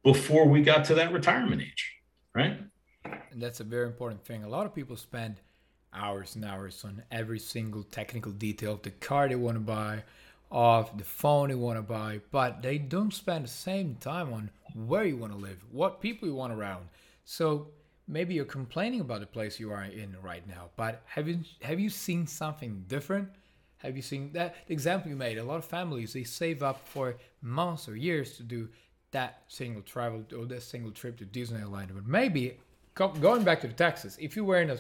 [0.03, 1.95] before we got to that retirement age,
[2.33, 2.59] right?
[3.31, 4.43] And that's a very important thing.
[4.43, 5.35] A lot of people spend
[5.93, 10.03] hours and hours on every single technical detail of the car they want to buy,
[10.51, 14.49] of the phone they want to buy, but they don't spend the same time on
[14.73, 16.87] where you want to live, what people you want around.
[17.25, 17.67] So
[18.07, 21.79] maybe you're complaining about the place you are in right now, but have you have
[21.79, 23.29] you seen something different?
[23.77, 25.37] Have you seen that the example you made?
[25.37, 28.69] A lot of families they save up for months or years to do
[29.11, 32.57] that single travel or that single trip to Disneyland, but maybe
[32.97, 34.77] going back to the taxes, if you were in a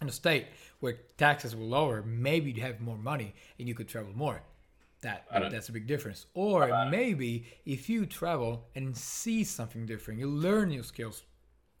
[0.00, 0.46] in a state
[0.80, 4.42] where taxes were lower, maybe you'd have more money and you could travel more.
[5.02, 6.26] That that's a big difference.
[6.34, 11.22] Or maybe if you travel and see something different, you learn new skills,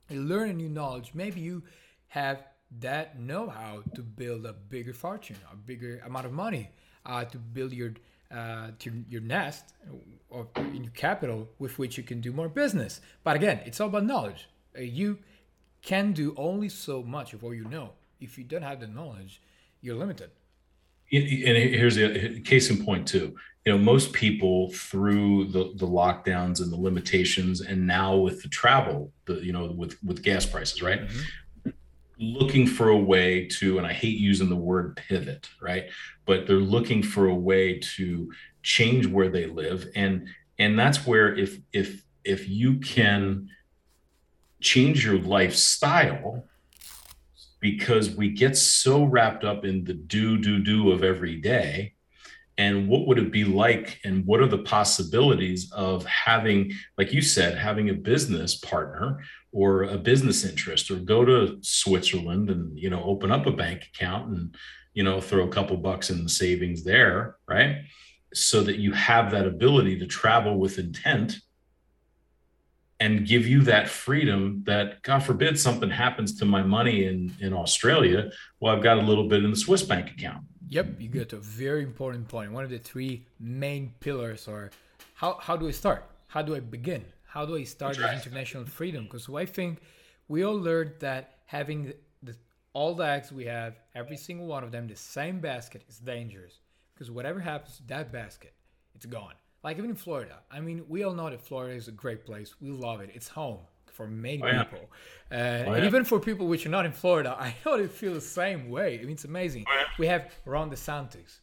[0.08, 1.12] you learn a new knowledge.
[1.14, 1.62] Maybe you
[2.08, 2.42] have
[2.80, 6.70] that know-how to build a bigger fortune, a bigger amount of money,
[7.06, 7.92] uh, to build your
[8.34, 9.74] uh, to your nest
[10.30, 13.00] or in your capital with which you can do more business.
[13.22, 14.48] But again, it's all about knowledge.
[14.76, 15.18] Uh, you
[15.82, 17.90] can do only so much of what you know.
[18.20, 19.42] If you don't have the knowledge,
[19.80, 20.30] you're limited.
[21.12, 23.36] And here's the case in point too.
[23.66, 28.48] You know, most people through the the lockdowns and the limitations, and now with the
[28.48, 31.02] travel, the you know, with with gas prices, right?
[31.02, 31.70] Mm-hmm.
[32.18, 35.84] Looking for a way to, and I hate using the word pivot, right?
[36.24, 38.32] But they're looking for a way to
[38.62, 43.48] change where they live, and and that's where if if if you can
[44.62, 46.46] change your lifestyle
[47.60, 51.94] because we get so wrapped up in the do, do, do of every day.
[52.58, 53.98] And what would it be like?
[54.04, 59.22] And what are the possibilities of having, like you said, having a business partner
[59.52, 63.88] or a business interest or go to Switzerland and, you know, open up a bank
[63.94, 64.54] account and,
[64.92, 67.76] you know, throw a couple bucks in the savings there, right?
[68.34, 71.36] So that you have that ability to travel with intent
[73.02, 77.52] and give you that freedom that god forbid something happens to my money in in
[77.52, 80.42] australia well i've got a little bit in the swiss bank account.
[80.68, 82.52] Yep you get to a very important point.
[82.52, 84.70] one of the three main pillars or
[85.14, 86.02] how, how do i start?
[86.28, 87.04] How do i begin?
[87.34, 88.14] How do i start right.
[88.14, 89.02] international freedom?
[89.04, 89.72] Because i think
[90.28, 92.34] we all learned that having the, the,
[92.72, 96.54] all the eggs we have every single one of them the same basket is dangerous.
[96.92, 98.54] Because whatever happens to that basket
[98.94, 100.40] it's gone like even in Florida.
[100.50, 102.54] I mean, we all know that Florida is a great place.
[102.60, 103.10] We love it.
[103.14, 103.60] It's home
[103.92, 104.64] for many oh, yeah.
[104.64, 104.88] people.
[105.30, 105.74] Uh, oh, yeah.
[105.74, 108.70] And even for people which are not in Florida, I know they feel the same
[108.70, 108.98] way.
[108.98, 109.64] I mean, it's amazing.
[109.68, 109.84] Oh, yeah.
[109.98, 111.40] We have Ron DeSantis.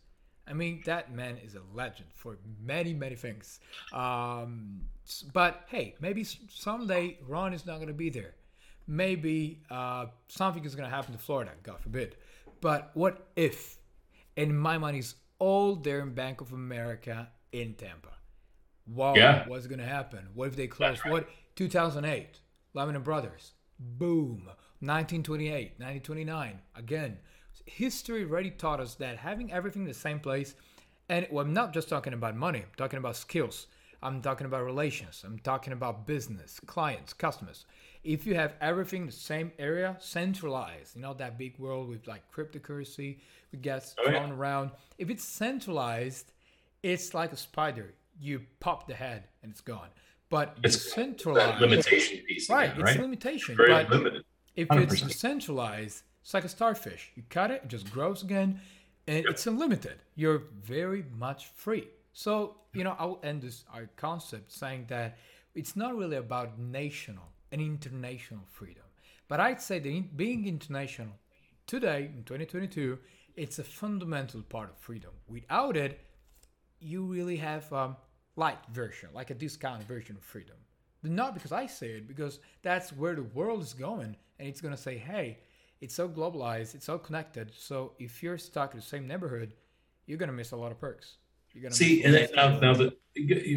[0.47, 3.59] I mean, that man is a legend for many, many things.
[3.93, 4.81] Um,
[5.31, 8.33] but hey, maybe someday Ron is not going to be there.
[8.87, 12.15] Maybe uh, something is going to happen to Florida, God forbid.
[12.61, 13.77] But what if?
[14.37, 18.09] And my money's all there in Bank of America in Tampa.
[18.87, 19.47] Wow, yeah.
[19.47, 20.27] what's going to happen?
[20.33, 20.99] What if they close?
[21.05, 21.11] Right.
[21.11, 22.39] What 2008,
[22.73, 24.47] Lehman Brothers, boom,
[24.79, 27.17] 1928, 1929, again.
[27.65, 30.55] History already taught us that having everything in the same place,
[31.07, 33.67] and well, I'm not just talking about money, I'm talking about skills.
[34.01, 35.23] I'm talking about relations.
[35.25, 37.65] I'm talking about business, clients, customers.
[38.03, 42.07] If you have everything in the same area, centralized, you know, that big world with
[42.07, 43.17] like cryptocurrency,
[43.51, 44.35] we get oh, thrown yeah.
[44.35, 44.71] around.
[44.97, 46.31] If it's centralized,
[46.83, 47.93] it's like a spider.
[48.19, 49.89] You pop the head and it's gone.
[50.29, 52.71] But it's centralized limitation piece, right?
[52.71, 52.95] Again, right?
[52.95, 53.55] It's limitation.
[53.55, 54.23] Very but limited.
[54.55, 54.83] If 100%.
[54.83, 57.11] it's decentralized, it's like a starfish.
[57.15, 58.59] You cut it, it just grows again,
[59.07, 59.25] and yep.
[59.27, 59.95] it's unlimited.
[60.15, 61.87] You're very much free.
[62.13, 65.17] So you know, I'll end this our concept saying that
[65.55, 68.83] it's not really about national and international freedom,
[69.27, 71.13] but I'd say that being international
[71.65, 72.99] today in 2022,
[73.35, 75.11] it's a fundamental part of freedom.
[75.27, 75.99] Without it,
[76.79, 77.95] you really have a
[78.35, 80.55] light version, like a discount version of freedom.
[81.01, 84.61] But not because I say it, because that's where the world is going, and it's
[84.61, 85.39] gonna say, hey,
[85.81, 87.51] it's so globalized, it's so connected.
[87.55, 89.53] So if you're stuck in the same neighborhood,
[90.05, 91.17] you're gonna miss a lot of perks.
[91.53, 92.93] You're gonna see, and then, now, now the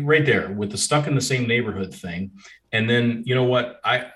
[0.02, 2.32] right there with the stuck in the same neighborhood thing,
[2.72, 3.80] and then you know what?
[3.84, 4.10] I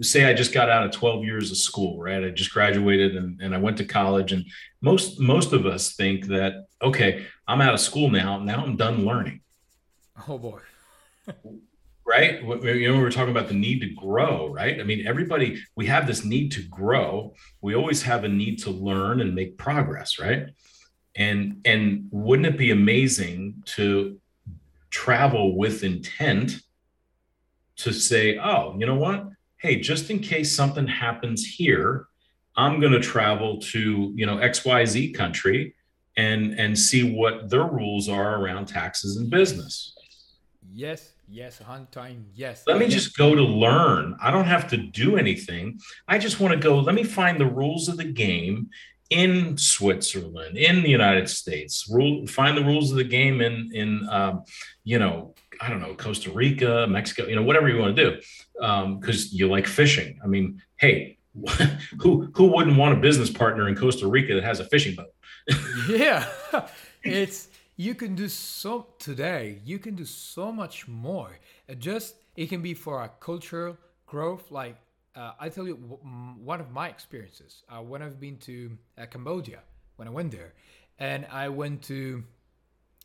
[0.00, 2.24] say I just got out of 12 years of school, right?
[2.24, 4.44] I just graduated and, and I went to college, and
[4.80, 8.38] most most of us think that okay, I'm out of school now.
[8.38, 9.40] Now I'm done learning.
[10.28, 10.60] Oh boy.
[12.10, 12.42] right?
[12.42, 14.80] You know, we were talking about the need to grow, right?
[14.80, 17.34] I mean, everybody, we have this need to grow.
[17.60, 20.46] We always have a need to learn and make progress, right?
[21.16, 24.20] And and wouldn't it be amazing to
[24.90, 26.60] travel with intent
[27.76, 29.28] to say, oh, you know what?
[29.56, 32.06] Hey, just in case something happens here,
[32.56, 35.74] I'm going to travel to, you know, XYZ country
[36.16, 39.94] and and see what their rules are around taxes and business.
[40.72, 42.64] Yes, yes, time, yes.
[42.66, 42.94] Let me yes.
[42.94, 44.16] just go to learn.
[44.22, 45.80] I don't have to do anything.
[46.08, 46.78] I just want to go.
[46.78, 48.70] Let me find the rules of the game
[49.10, 51.88] in Switzerland, in the United States.
[51.90, 54.44] Rule, find the rules of the game in in um,
[54.84, 58.16] you know I don't know Costa Rica, Mexico, you know whatever you want to do
[58.54, 60.18] because um, you like fishing.
[60.24, 61.18] I mean, hey,
[62.00, 65.12] who who wouldn't want a business partner in Costa Rica that has a fishing boat?
[65.88, 66.26] yeah,
[67.02, 69.58] it's you can do so today.
[69.64, 71.38] You can do so much more.
[71.68, 74.50] It just it can be for a cultural growth.
[74.50, 74.76] Like
[75.16, 79.60] uh, I tell you, one of my experiences uh, when I've been to uh, Cambodia
[79.96, 80.54] when I went there,
[80.98, 82.24] and I went to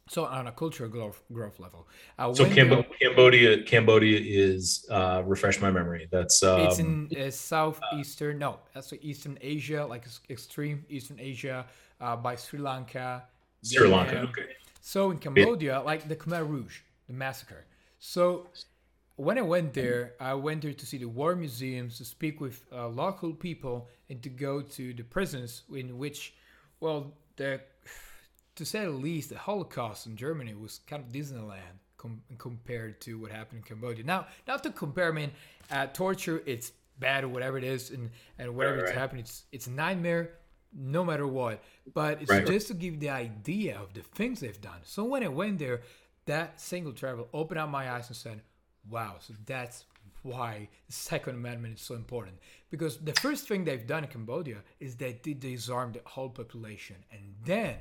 [0.07, 1.87] so on a cultural growth, growth level.
[2.19, 6.07] Uh, so Cambo- Cambodia, Cambodia is uh, refresh my memory.
[6.11, 8.39] That's um, it's in uh, southeastern.
[8.39, 11.65] No, that's Eastern Asia, like extreme Eastern Asia,
[11.99, 13.23] uh, by Sri Lanka.
[13.63, 14.19] Sri Lanka.
[14.29, 14.45] Okay.
[14.79, 17.65] So in Cambodia, like the Khmer Rouge, the massacre.
[17.97, 18.47] So
[19.17, 22.63] when I went there, I went there to see the war museums, to speak with
[22.71, 26.33] uh, local people, and to go to the prisons in which,
[26.79, 27.61] well, the
[28.55, 33.19] to say the least, the Holocaust in Germany was kind of Disneyland com- compared to
[33.19, 34.03] what happened in Cambodia.
[34.03, 35.31] Now, not to compare, I mean,
[35.71, 38.89] uh, torture, it's bad or whatever it is, and, and whatever right, right.
[38.89, 40.31] it's happening, it's, it's a nightmare
[40.77, 41.63] no matter what.
[41.93, 44.79] But it's right, just to give the idea of the things they've done.
[44.83, 45.81] So when I went there,
[46.25, 48.41] that single travel opened up my eyes and said,
[48.89, 49.85] wow, so that's
[50.25, 52.37] why the Second Amendment is so important.
[52.71, 56.95] Because the first thing they've done in Cambodia is they did disarm the whole population.
[57.11, 57.75] And then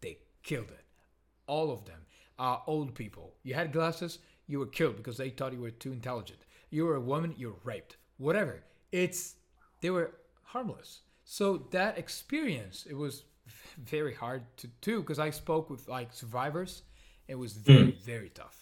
[0.00, 0.84] they killed it.
[1.46, 2.00] All of them
[2.38, 3.34] are old people.
[3.42, 6.40] You had glasses, you were killed because they thought you were too intelligent.
[6.70, 7.96] You were a woman, you were raped.
[8.18, 8.62] Whatever.
[8.92, 9.36] It's
[9.80, 10.12] they were
[10.42, 11.00] harmless.
[11.24, 13.24] So that experience, it was
[13.78, 16.82] very hard to do because I spoke with like survivors.
[17.28, 18.02] It was very mm.
[18.02, 18.59] very tough.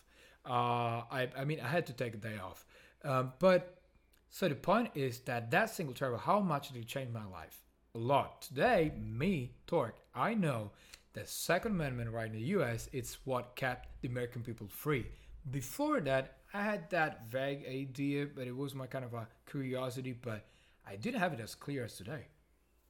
[0.49, 2.65] Uh, I I mean I had to take a day off
[3.05, 3.83] Um, but
[4.31, 7.63] so the point is that that single travel, how much did it change my life?
[7.95, 8.43] A lot.
[8.43, 10.71] Today, me, Torque, I know
[11.15, 12.89] the Second Amendment right in the U.S.
[12.93, 15.07] It's what kept the American people free.
[15.51, 20.13] Before that, I had that vague idea, but it was my kind of a curiosity.
[20.13, 20.47] But
[20.87, 22.27] I didn't have it as clear as today.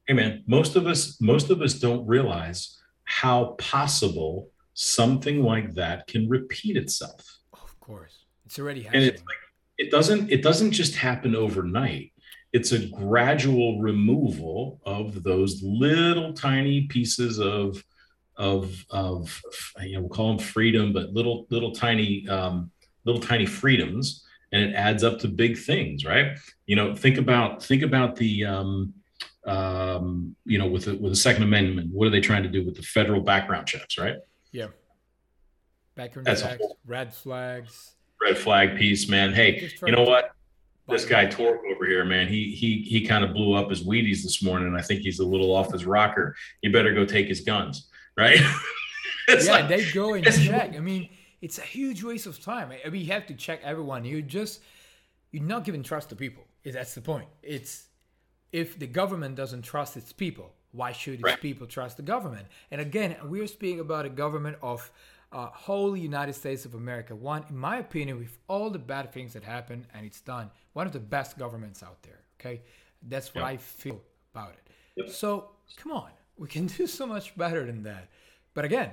[0.07, 6.07] Hey man, most of us most of us don't realize how possible something like that
[6.07, 7.39] can repeat itself.
[7.89, 9.07] Of course, it's already happening.
[9.07, 9.37] And it's like,
[9.79, 12.13] it doesn't it doesn't just happen overnight.
[12.53, 17.83] It's a gradual removal of those little tiny pieces of
[18.37, 19.41] of of
[19.81, 22.69] you know we'll call them freedom, but little little tiny um,
[23.05, 26.37] little tiny freedoms, and it adds up to big things, right?
[26.67, 28.93] You know, think about think about the um,
[29.47, 31.89] um, you know with the, with the Second Amendment.
[31.91, 34.17] What are they trying to do with the federal background checks, right?
[34.51, 34.67] Yeah,
[36.01, 39.33] background That's checks, red flags, red flag piece, man.
[39.33, 40.31] Hey, you know what?
[40.87, 44.23] This guy Torque over here, man, he he he kind of blew up his Wheaties
[44.23, 44.75] this morning.
[44.75, 46.35] I think he's a little off his rocker.
[46.61, 47.89] He better go take his guns
[48.19, 48.39] right?
[49.27, 50.75] yeah, like, they go and check.
[50.75, 51.09] I mean,
[51.41, 52.71] it's a huge waste of time.
[52.85, 54.05] I mean, you have to check everyone.
[54.05, 54.61] You just
[55.31, 56.43] you're not giving trust to people.
[56.65, 57.27] That's the point.
[57.41, 57.87] It's
[58.51, 61.41] if the government doesn't trust its people, why should its right.
[61.41, 62.47] people trust the government?
[62.71, 64.91] And again, we're speaking about a government of
[65.31, 67.15] uh, whole United States of America.
[67.15, 70.87] One, in my opinion, with all the bad things that happen, and it's done, one
[70.87, 72.19] of the best governments out there.
[72.39, 72.61] Okay,
[73.07, 73.49] that's what yep.
[73.51, 74.01] I feel
[74.33, 74.67] about it.
[74.95, 75.09] Yep.
[75.09, 78.09] So come on, we can do so much better than that.
[78.53, 78.91] But again,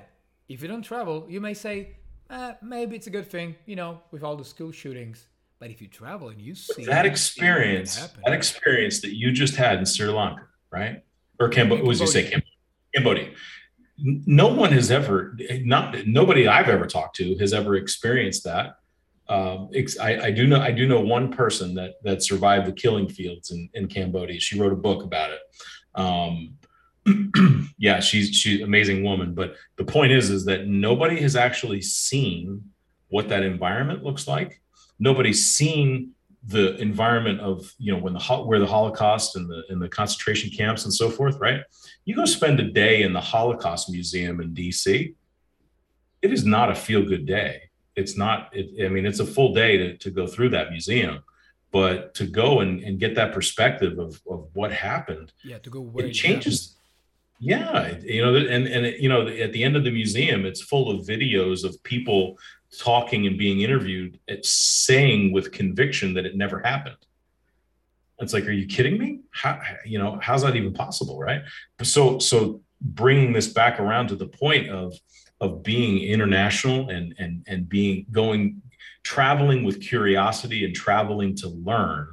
[0.49, 1.97] if you don't travel, you may say,
[2.31, 5.27] eh, maybe it's a good thing, you know, with all the school shootings.
[5.59, 9.79] But if you travel and you see that experience, that experience that you just had
[9.79, 11.03] in Sri Lanka, right?
[11.41, 12.23] Or Cambodia, what was you say?
[12.25, 12.43] Cambodia.
[12.95, 13.31] Cambodia.
[13.99, 18.77] No one has ever, not nobody I've ever talked to has ever experienced that.
[19.29, 19.71] Um,
[20.01, 23.51] I, I, do know, I do know one person that that survived the killing fields
[23.51, 24.39] in, in Cambodia.
[24.39, 25.41] She wrote a book about it.
[25.95, 26.59] Um,
[27.79, 29.35] yeah, she's she's amazing woman.
[29.35, 32.71] But the point is, is that nobody has actually seen
[33.09, 34.61] what that environment looks like.
[34.99, 36.13] Nobody's seen
[36.47, 40.51] the environment of you know when the where the Holocaust and the in the concentration
[40.51, 41.37] camps and so forth.
[41.41, 41.61] Right?
[42.05, 45.15] You go spend a day in the Holocaust Museum in D.C.
[46.23, 47.63] It is not a feel good day.
[47.95, 48.51] It's not.
[48.53, 51.23] It, I mean, it's a full day to to go through that museum
[51.73, 55.93] but to go and, and get that perspective of, of what happened yeah to go
[55.97, 56.76] it changes
[57.39, 60.91] yeah, you know, and and you know, at the end of the museum, it's full
[60.91, 62.39] of videos of people
[62.79, 66.97] talking and being interviewed, eh, saying with conviction that it never happened.
[68.19, 69.21] It's like, are you kidding me?
[69.31, 71.43] How you know how's that even possible, right?
[71.83, 74.95] So so bringing this back around to the point of
[75.41, 78.63] of being international and and and being going
[79.03, 82.09] traveling with curiosity and traveling to learn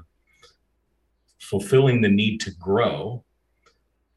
[1.40, 3.23] fulfilling the need to grow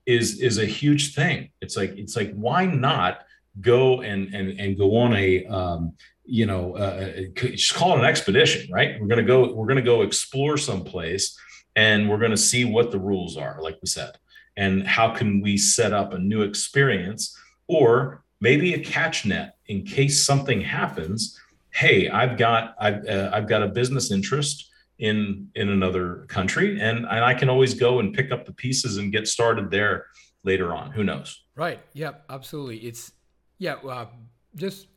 [0.07, 1.51] is is a huge thing.
[1.61, 3.25] It's like it's like why not
[3.61, 5.95] go and and and go on a um,
[6.25, 9.01] you know uh, uh just call it an expedition, right?
[9.01, 11.39] We're gonna go we're gonna go explore someplace
[11.75, 14.13] and we're gonna see what the rules are, like we said,
[14.57, 17.37] and how can we set up a new experience
[17.67, 21.39] or maybe a catch net in case something happens.
[21.71, 26.81] Hey, I've got I've uh, I've got a business interest in in another country.
[26.81, 30.07] And, and i can always go and pick up the pieces and get started there
[30.45, 30.91] later on.
[30.93, 31.43] Who knows?
[31.55, 31.81] Right.
[31.93, 32.79] Yeah absolutely.
[32.79, 33.13] It's
[33.59, 34.11] yeah well
[34.55, 34.89] just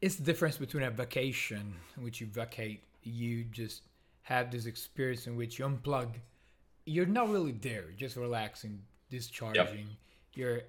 [0.00, 3.82] it's the difference between a vacation in which you vacate you just
[4.22, 6.08] have this experience in which you unplug.
[6.84, 7.86] You're not really there.
[7.96, 9.64] Just relaxing discharging.
[9.64, 9.76] Yep.
[10.34, 10.60] you're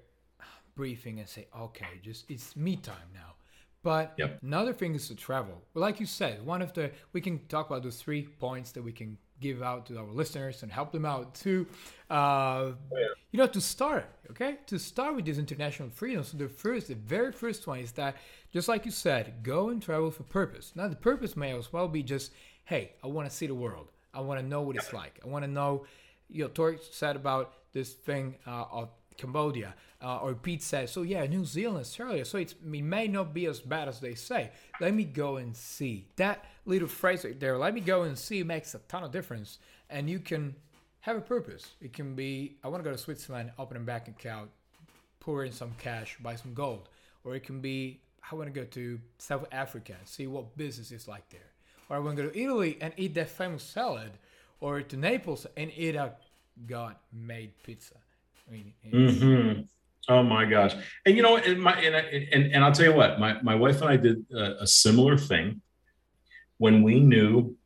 [0.74, 3.34] breathing and say okay just it's me time now
[3.82, 4.38] but yep.
[4.42, 5.62] another thing is to travel.
[5.74, 8.92] Like you said, one of the we can talk about those three points that we
[8.92, 11.66] can give out to our listeners and help them out to,
[12.10, 13.06] uh, oh, yeah.
[13.30, 14.04] you know, to start.
[14.30, 16.22] Okay, to start with this international freedom.
[16.22, 18.16] So the first, the very first one is that,
[18.52, 20.72] just like you said, go and travel for purpose.
[20.74, 22.32] Now the purpose may as well be just,
[22.64, 23.88] hey, I want to see the world.
[24.12, 25.20] I want to know what it's like.
[25.24, 25.86] I want to know.
[26.28, 28.90] You know, Tori said about this thing uh, of
[29.20, 29.74] Cambodia.
[30.02, 32.24] Uh, or Pete says, so yeah, New Zealand, Australia.
[32.24, 34.50] So it may not be as bad as they say.
[34.80, 36.06] Let me go and see.
[36.16, 39.58] That little phrase right there, let me go and see, makes a ton of difference.
[39.90, 40.54] And you can
[41.00, 41.72] have a purpose.
[41.82, 44.50] It can be, I want to go to Switzerland, open a bank account,
[45.20, 46.88] pour in some cash, buy some gold.
[47.24, 48.00] Or it can be,
[48.30, 51.52] I want to go to South Africa and see what business is like there.
[51.90, 54.12] Or I want to go to Italy and eat that famous salad.
[54.60, 56.14] Or to Naples and eat a
[56.66, 57.96] God made pizza.
[58.50, 59.60] I mean, mm-hmm.
[60.12, 60.74] oh my gosh!
[61.06, 63.80] And you know, and my and, and and I'll tell you what, my my wife
[63.80, 65.62] and I did a, a similar thing
[66.58, 67.56] when we knew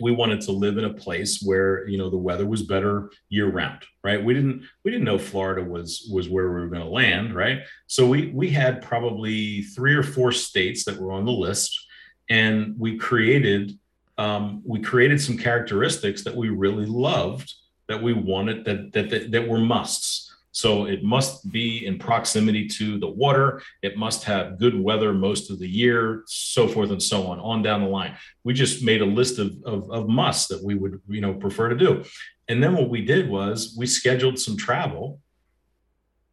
[0.00, 3.50] we wanted to live in a place where you know the weather was better year
[3.50, 6.88] round right we didn't we didn't know florida was was where we were going to
[6.88, 11.32] land right so we we had probably three or four states that were on the
[11.32, 11.86] list
[12.30, 13.72] and we created
[14.18, 17.52] um, we created some characteristics that we really loved
[17.90, 22.66] that we wanted that that that, that were musts so it must be in proximity
[22.66, 23.62] to the water.
[23.82, 27.62] It must have good weather most of the year, so forth and so on, on
[27.62, 28.16] down the line.
[28.42, 31.68] We just made a list of, of, of musts that we would, you know, prefer
[31.68, 32.04] to do.
[32.48, 35.20] And then what we did was we scheduled some travel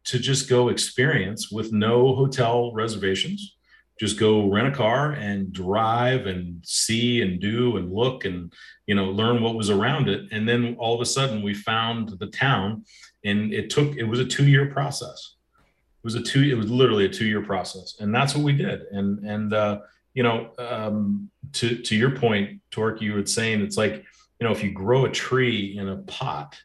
[0.04, 3.56] to just go experience with no hotel reservations.
[3.98, 8.52] Just go rent a car and drive and see and do and look and
[8.86, 10.28] you know learn what was around it.
[10.30, 12.84] And then all of a sudden we found the town
[13.24, 15.34] and it took it was a two year process.
[15.56, 17.96] It was a two it was literally a two year process.
[17.98, 18.82] And that's what we did.
[18.92, 19.80] And and uh,
[20.18, 24.04] you know um, to to your point torque you were saying it's like
[24.40, 26.60] you know if you grow a tree in a pot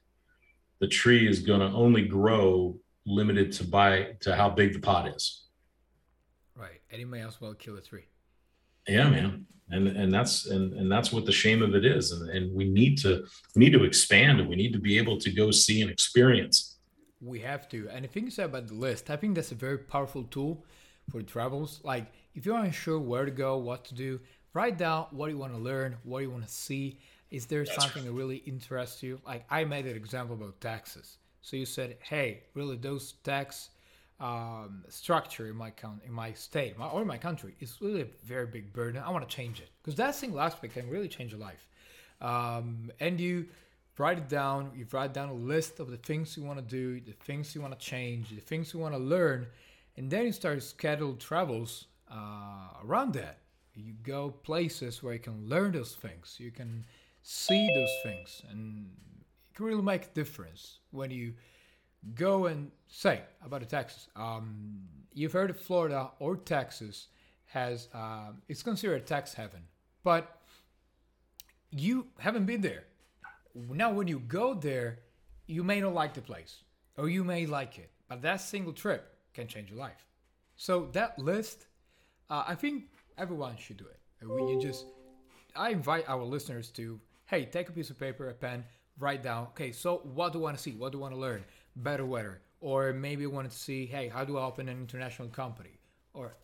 [0.79, 2.75] the tree is going to only grow
[3.05, 5.42] limited to by to how big the pot is
[6.93, 8.05] and it may as well kill a three.
[8.87, 9.45] yeah man.
[9.69, 12.11] And and that's and and that's what the shame of it is.
[12.11, 13.25] And, and we need to
[13.55, 14.39] we need to expand.
[14.39, 16.77] And we need to be able to go see and experience.
[17.21, 17.89] We have to.
[17.89, 20.65] And the thing is about the list i think that's a very powerful tool
[21.09, 21.81] for travels.
[21.83, 24.19] Like if you're unsure where to go what to do
[24.53, 26.99] write down what you want to learn what you want to see.
[27.31, 28.11] Is there that's something right.
[28.11, 29.19] that really interests you?
[29.25, 31.17] Like i made an example about taxes.
[31.41, 33.69] So you said hey really those tax
[34.19, 38.07] um, structure in my count in my state my, or my country is really a
[38.23, 39.01] very big burden.
[39.03, 41.67] I want to change it because that single aspect can really change your life.
[42.21, 43.47] Um, and you
[43.97, 44.71] write it down.
[44.75, 47.61] You write down a list of the things you want to do, the things you
[47.61, 49.47] want to change, the things you want to learn,
[49.97, 53.39] and then you start schedule travels uh, around that.
[53.75, 56.35] You go places where you can learn those things.
[56.37, 56.85] You can
[57.23, 58.89] see those things, and
[59.49, 61.33] it can really make a difference when you
[62.15, 64.07] go and say about the taxes.
[64.15, 64.79] Um,
[65.13, 67.07] you've heard of Florida or Texas
[67.45, 69.61] has uh, it's considered a tax heaven,
[70.03, 70.39] but
[71.69, 72.85] you haven't been there.
[73.55, 74.99] Now, when you go there,
[75.45, 76.63] you may not like the place,
[76.97, 80.05] or you may like it, but that single trip can change your life.
[80.55, 81.67] So that list,
[82.29, 82.85] uh, I think
[83.17, 83.99] everyone should do it.
[84.25, 84.85] When you just,
[85.55, 88.63] I invite our listeners to, hey, take a piece of paper, a pen,
[88.99, 89.47] write down.
[89.47, 90.71] Okay, so what do I want to see?
[90.71, 91.43] What do I want to learn?
[91.75, 95.79] Better weather or maybe wanted to see hey how do i open an international company?
[96.13, 96.35] Or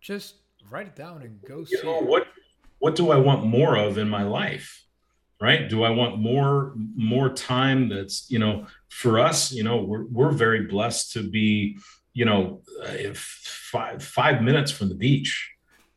[0.00, 0.36] just
[0.70, 2.26] write it down and go you see know, what
[2.78, 4.84] what do i want more of in my life
[5.40, 5.68] right?
[5.68, 10.30] Do i want more more time that's you know for us you know we're, we're
[10.30, 11.78] very blessed to be
[12.14, 15.50] you know uh, five five minutes from the beach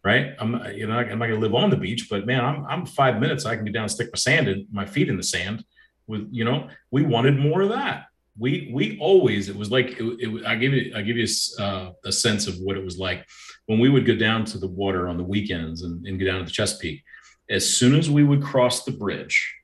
[0.04, 0.36] right?
[0.40, 3.20] I'm you know i'm not gonna live on the beach but man i'm, I'm five
[3.20, 5.66] minutes i can be down stick my sand in my feet in the sand
[6.08, 8.06] with you know we wanted more of that
[8.38, 11.28] we we always it was like it, it, I give you I give you
[11.60, 13.26] uh, a sense of what it was like
[13.68, 16.40] when we would go down to the water on the weekends and, and go down
[16.40, 17.04] to the Chesapeake.
[17.50, 19.56] As soon as we would cross the bridge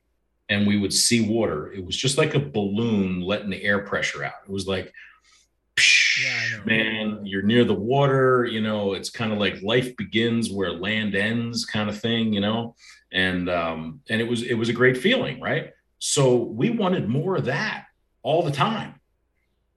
[0.49, 4.23] and we would see water, it was just like a balloon letting the air pressure
[4.23, 4.33] out.
[4.47, 4.93] It was like,
[6.23, 8.45] yeah, man, you're near the water.
[8.45, 12.33] You know, it's kind of like life begins where land ends, kind of thing.
[12.33, 12.75] You know,
[13.11, 15.71] and um, and it was it was a great feeling, right?
[15.99, 17.85] So we wanted more of that
[18.23, 18.95] all the time.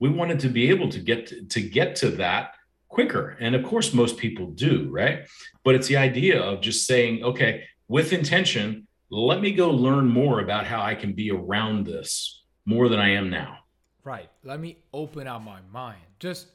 [0.01, 2.55] We wanted to be able to get to, to get to that
[2.88, 3.36] quicker.
[3.40, 5.26] And of course, most people do, right?
[5.64, 10.40] But it's the idea of just saying, okay, with intention, let me go learn more
[10.40, 13.59] about how I can be around this more than I am now.
[14.03, 14.30] Right.
[14.42, 16.01] Let me open up my mind.
[16.18, 16.49] Just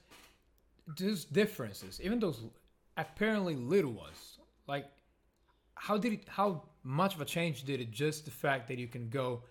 [0.95, 2.41] just differences, even those
[2.97, 4.39] apparently little ones.
[4.67, 4.85] Like
[5.75, 8.87] how did it how much of a change did it just the fact that you
[8.87, 9.41] can go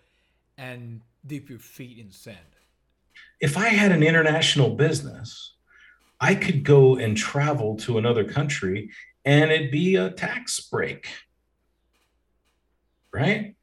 [0.57, 2.37] and dip your feet in sand.
[3.39, 5.55] If I had an international business,
[6.19, 8.91] I could go and travel to another country
[9.25, 11.07] and it'd be a tax break.
[13.13, 13.55] Right?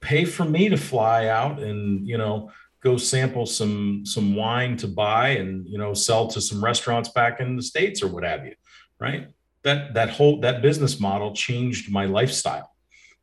[0.00, 2.50] Pay for me to fly out and, you know,
[2.82, 7.40] go sample some some wine to buy and, you know, sell to some restaurants back
[7.40, 8.54] in the states or what have you.
[8.98, 9.28] Right?
[9.62, 12.74] That that whole that business model changed my lifestyle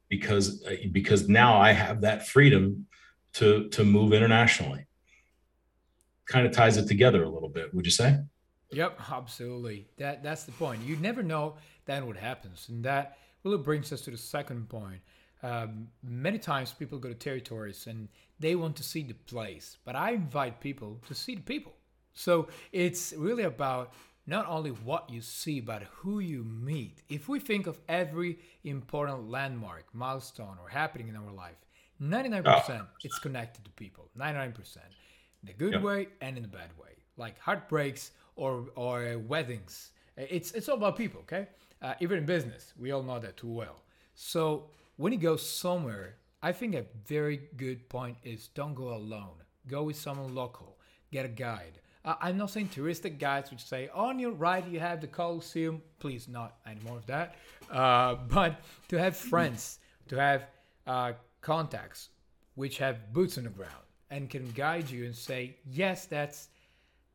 [0.10, 2.87] because uh, because now I have that freedom
[3.38, 4.86] to to move internationally.
[6.26, 8.20] Kind of ties it together a little bit, would you say?
[8.72, 9.88] Yep, absolutely.
[9.98, 10.84] That that's the point.
[10.84, 15.02] You never know then what happens, and that really brings us to the second point.
[15.44, 18.10] Um, many times people go to territories and
[18.40, 21.74] they want to see the place, but I invite people to see the people.
[22.14, 23.94] So it's really about
[24.26, 27.04] not only what you see, but who you meet.
[27.08, 31.67] If we think of every important landmark, milestone, or happening in our life,
[32.02, 32.86] 99% oh.
[33.04, 34.10] it's connected to people.
[34.18, 34.56] 99%.
[34.58, 35.82] In the good yep.
[35.82, 36.90] way and in the bad way.
[37.18, 39.92] Like heartbreaks or, or weddings.
[40.16, 41.48] It's, it's all about people, okay?
[41.82, 43.84] Uh, even in business, we all know that too well.
[44.16, 49.44] So when you go somewhere, I think a very good point is don't go alone.
[49.68, 50.78] Go with someone local.
[51.12, 54.80] Get a guide uh, I'm not saying touristic guides which say on your right you
[54.80, 55.82] have the Colosseum.
[56.00, 57.36] Please, not anymore of that.
[57.70, 60.48] Uh, but to have friends, to have
[60.88, 62.10] uh, contacts
[62.56, 66.50] which have boots on the ground and can guide you and say, yes, that's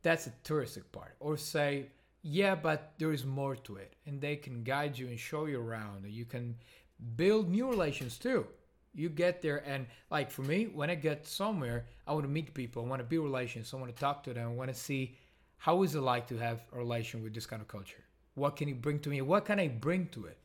[0.01, 1.87] that's a touristic part, or say,
[2.23, 5.61] yeah, but there is more to it, and they can guide you and show you
[5.61, 6.05] around.
[6.05, 6.55] You can
[7.15, 8.45] build new relations too.
[8.93, 12.53] You get there and like for me when i get somewhere i want to meet
[12.53, 14.79] people i want to build relations i want to talk to them i want to
[14.79, 15.17] see
[15.57, 18.03] how is it like to have a relation with this kind of culture?
[18.35, 19.21] What can you bring to me?
[19.21, 20.37] What can i bring to it?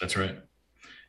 [0.00, 0.38] That's right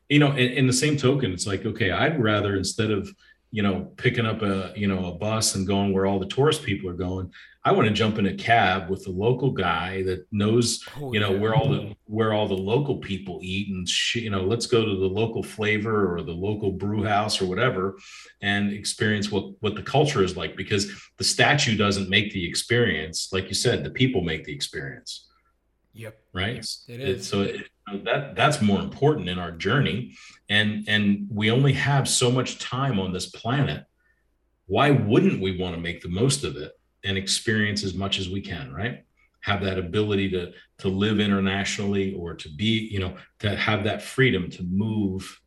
[0.10, 3.10] you know in, in the same token it's like okay i'd rather instead of
[3.52, 6.64] you know picking up a you know a bus and going where all the tourist
[6.64, 7.32] people are going
[7.64, 11.20] i want to jump in a cab with a local guy that knows oh, you
[11.20, 11.40] know yeah.
[11.40, 14.84] where all the where all the local people eat and sh- you know let's go
[14.84, 17.98] to the local flavor or the local brew house or whatever
[18.42, 23.30] and experience what what the culture is like because the statue doesn't make the experience
[23.32, 25.27] like you said the people make the experience
[25.98, 26.20] yep.
[26.34, 26.58] Right?
[26.58, 27.22] It is.
[27.22, 27.68] it, so it,
[28.04, 30.16] that that's more important in our journey.
[30.50, 33.86] And and we only have so much time on this planet.
[34.66, 36.74] Why wouldn't we want to make the most of it
[37.04, 39.04] and experience as much as we can right?
[39.42, 44.02] Have that ability to to live internationally or to be you know to have that
[44.02, 45.42] freedom to move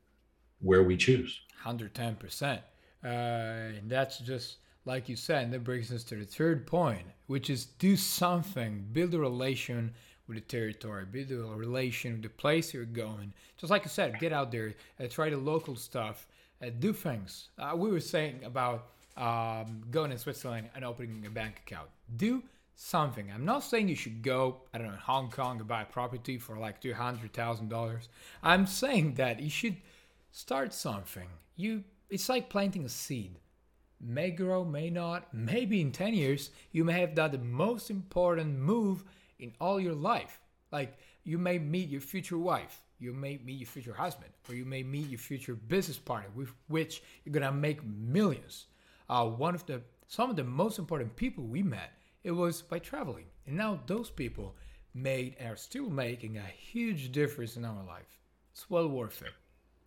[0.61, 1.40] where we choose.
[1.64, 2.59] 110%
[3.05, 7.03] uh, and that's just like you said and that brings us to the third point
[7.26, 9.92] which is do something build a relation
[10.31, 13.35] with the territory, build a relation with the place you're going.
[13.59, 16.26] Just like I said, get out there, uh, try the local stuff,
[16.62, 17.49] uh, do things.
[17.59, 21.89] Uh, we were saying about um, going to Switzerland and opening a bank account.
[22.16, 22.43] Do
[22.76, 23.31] something.
[23.35, 26.57] I'm not saying you should go, I don't know, Hong Kong and buy property for
[26.57, 28.09] like two hundred thousand dollars.
[28.43, 29.76] I'm saying that you should
[30.33, 31.28] start something.
[31.57, 33.37] You, it's like planting a seed.
[34.01, 35.35] May grow, may not.
[35.35, 39.05] Maybe in ten years you may have done the most important move
[39.41, 40.41] in all your life.
[40.72, 44.64] Like you may meet your future wife, you may meet your future husband, or you
[44.64, 48.66] may meet your future business partner with which you're gonna make millions.
[49.09, 52.78] Uh, one of the some of the most important people we met it was by
[52.78, 54.55] traveling, and now those people
[54.95, 58.18] made and are still making a huge difference in our life.
[58.53, 59.32] It's well worth it.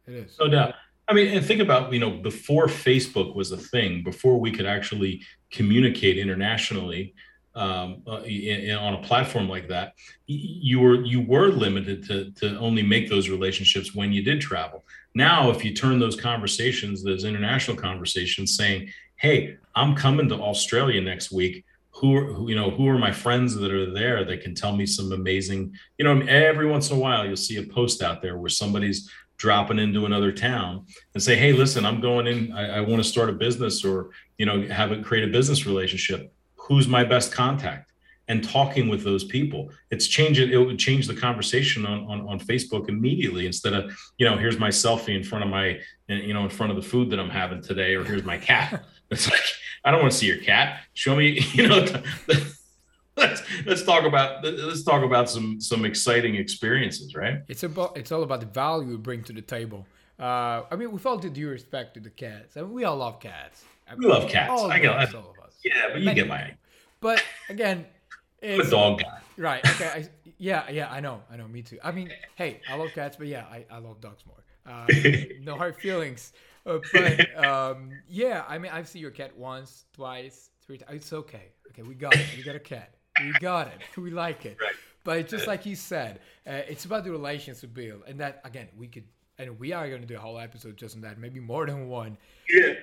[0.07, 0.37] It is.
[0.39, 0.75] No doubt.
[1.07, 4.65] I mean, and think about, you know, before Facebook was a thing, before we could
[4.65, 7.13] actually communicate internationally,
[7.55, 9.93] um, uh, in, in, on a platform like that,
[10.25, 14.83] you were you were limited to to only make those relationships when you did travel.
[15.15, 21.01] Now, if you turn those conversations, those international conversations, saying, "Hey, I'm coming to Australia
[21.01, 24.41] next week," who are who, you know who are my friends that are there that
[24.41, 27.63] can tell me some amazing, you know, every once in a while you'll see a
[27.63, 32.25] post out there where somebody's dropping into another town and say, "Hey, listen, I'm going
[32.27, 32.51] in.
[32.51, 35.67] I, I want to start a business, or you know, have a create a business
[35.67, 36.33] relationship."
[36.63, 37.93] Who's my best contact
[38.29, 39.69] and talking with those people.
[39.91, 44.25] It's changing it would change the conversation on, on, on facebook immediately instead of you
[44.27, 47.09] know here's my selfie in front of my you know in front of the food
[47.09, 48.83] that i'm having today or here's my cat.
[49.11, 49.43] It's like
[49.83, 50.67] i don't want to see your cat.
[50.93, 51.85] Show me you know
[53.17, 57.37] let's let's talk about let's talk about some some exciting experiences right?
[57.47, 59.85] It's about it's all about the value we bring to the table.
[60.19, 62.55] Uh i mean with all due respect to the cats.
[62.57, 63.65] I mean, we all love cats.
[63.97, 64.49] We love cats.
[64.49, 64.95] all i get
[65.63, 66.15] yeah, but you Many.
[66.15, 66.53] get my.
[66.99, 67.85] But again,
[68.41, 69.19] it's, a dog guy.
[69.37, 69.65] Right.
[69.67, 69.85] Okay.
[69.87, 70.69] I, yeah.
[70.69, 70.91] Yeah.
[70.91, 71.21] I know.
[71.31, 71.47] I know.
[71.47, 71.79] Me too.
[71.83, 74.43] I mean, hey, I love cats, but yeah, I, I love dogs more.
[74.65, 74.87] Uh,
[75.41, 76.33] no hard feelings.
[76.65, 80.95] Uh, but um, yeah, I mean, I've seen your cat once, twice, three times.
[80.95, 81.51] It's okay.
[81.71, 82.25] Okay, we got it.
[82.37, 82.93] We got a cat.
[83.19, 83.81] We got it.
[84.01, 84.57] We like it.
[84.61, 84.73] Right.
[85.03, 88.69] But just like you said, uh, it's about the relations to build, and that again,
[88.77, 89.03] we could,
[89.37, 91.89] and we are going to do a whole episode just on that, maybe more than
[91.89, 92.17] one.
[92.49, 92.75] Yeah.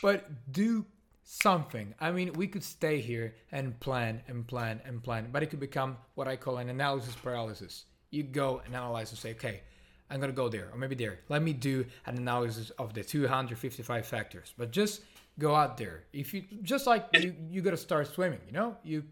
[0.00, 0.86] But do
[1.26, 1.92] something.
[2.00, 5.58] I mean, we could stay here and plan and plan and plan, but it could
[5.58, 7.84] become what I call an analysis paralysis.
[8.10, 9.60] You go and analyze and say, okay,
[10.08, 11.18] I'm gonna go there or maybe there.
[11.28, 14.54] Let me do an analysis of the 255 factors.
[14.56, 15.02] But just
[15.36, 16.04] go out there.
[16.12, 18.40] If you just like you, you gotta start swimming.
[18.46, 19.02] You know, you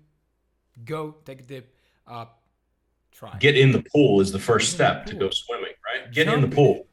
[0.84, 1.74] go take a dip,
[2.06, 2.42] up,
[3.10, 3.36] try.
[3.40, 5.72] Get in the pool is the first step to go swimming.
[5.84, 6.12] Right?
[6.12, 6.86] Get Jump in the pool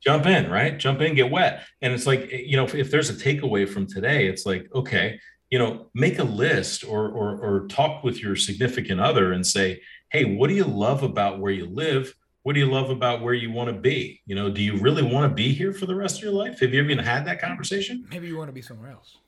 [0.00, 0.78] jump in, right?
[0.78, 1.64] Jump in, get wet.
[1.82, 5.20] And it's like, you know, if, if there's a takeaway from today, it's like, okay,
[5.50, 9.80] you know, make a list or, or, or talk with your significant other and say,
[10.10, 12.14] hey, what do you love about where you live?
[12.42, 14.20] What do you love about where you want to be?
[14.26, 16.60] You know, do you really want to be here for the rest of your life?
[16.60, 18.06] Have you even had that conversation?
[18.10, 19.18] Maybe you want to be somewhere else.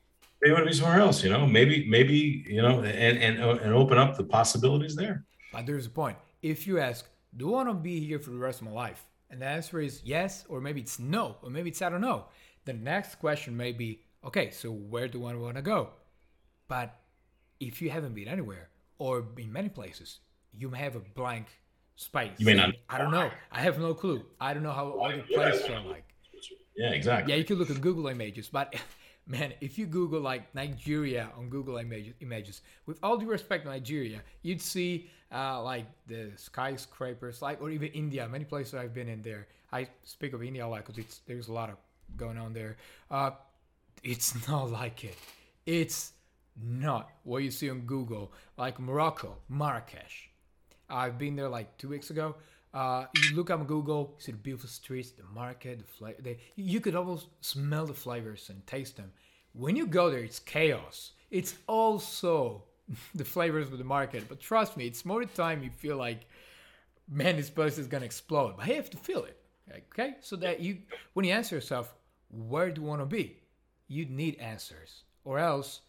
[0.41, 1.23] Maybe you want to be somewhere else.
[1.23, 5.25] You know, maybe maybe you know, and and uh, and open up the possibilities there.
[5.53, 6.17] But there's a point.
[6.41, 7.07] If you ask,
[7.37, 9.05] do I want to be here for the rest of my life?
[9.33, 12.27] And the answer is yes, or maybe it's no, or maybe it's I don't know.
[12.67, 15.89] The next question may be, okay, so where do I want to go?
[16.69, 16.95] But
[17.59, 18.69] if you haven't been anywhere
[18.99, 20.19] or been many places,
[20.53, 21.47] you may have a blank
[21.97, 22.33] space.
[22.37, 22.75] You may not.
[22.91, 23.31] I don't know.
[23.51, 24.23] I have no clue.
[24.39, 26.05] I don't know how other places are like.
[26.77, 27.33] Yeah, exactly.
[27.33, 28.75] Yeah, you can look at Google Images, but
[29.27, 34.21] man, if you Google like Nigeria on Google Images, images with all due respect Nigeria,
[34.43, 38.29] you'd see uh, like the skyscrapers, like or even India.
[38.29, 39.47] Many places I've been in there.
[39.73, 41.77] I speak of India a lot because there's a lot of
[42.17, 42.77] going on there.
[43.11, 43.31] Uh,
[44.03, 45.17] it's not like it.
[45.65, 46.13] It's
[46.63, 50.29] not what you see on Google, like Morocco, Marrakesh.
[50.91, 52.35] I've been there like two weeks ago.
[52.75, 56.39] Uh, you look on Google, you see the beautiful streets, the market, the flavor.
[56.57, 59.13] You could almost smell the flavors and taste them.
[59.53, 61.13] When you go there, it's chaos.
[61.31, 62.65] It's also
[63.15, 64.25] the flavors of the market.
[64.29, 66.27] But trust me, it's more the time you feel like,
[67.09, 68.57] man, this place is gonna explode.
[68.57, 69.39] But you have to feel it.
[69.93, 70.79] Okay, so that you,
[71.15, 71.95] when you answer yourself,
[72.31, 73.39] where do you want to be?
[73.89, 75.81] You need answers, or else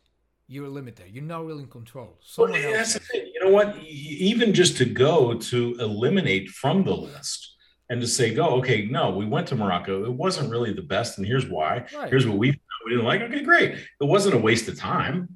[0.48, 1.08] you're limited.
[1.12, 2.18] You're not really in control.
[2.22, 3.32] Someone well, that's the thing.
[3.34, 3.78] You know what?
[3.84, 7.56] Even just to go to eliminate from the list
[7.90, 10.06] and to say, go, okay, no, we went to Morocco.
[10.06, 11.86] It wasn't really the best, and here's why.
[11.96, 12.10] Right.
[12.10, 13.22] Here's what we we didn't like.
[13.22, 13.72] Okay, great.
[13.72, 15.30] It wasn't a waste of time.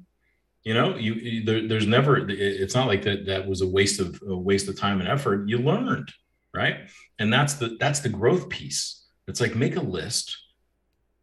[0.68, 2.28] You know, you, you there, there's never.
[2.28, 3.24] It's not like that.
[3.24, 5.48] That was a waste of a waste of time and effort.
[5.48, 6.12] You learned,
[6.52, 6.90] right?
[7.18, 9.06] And that's the that's the growth piece.
[9.26, 10.36] It's like make a list.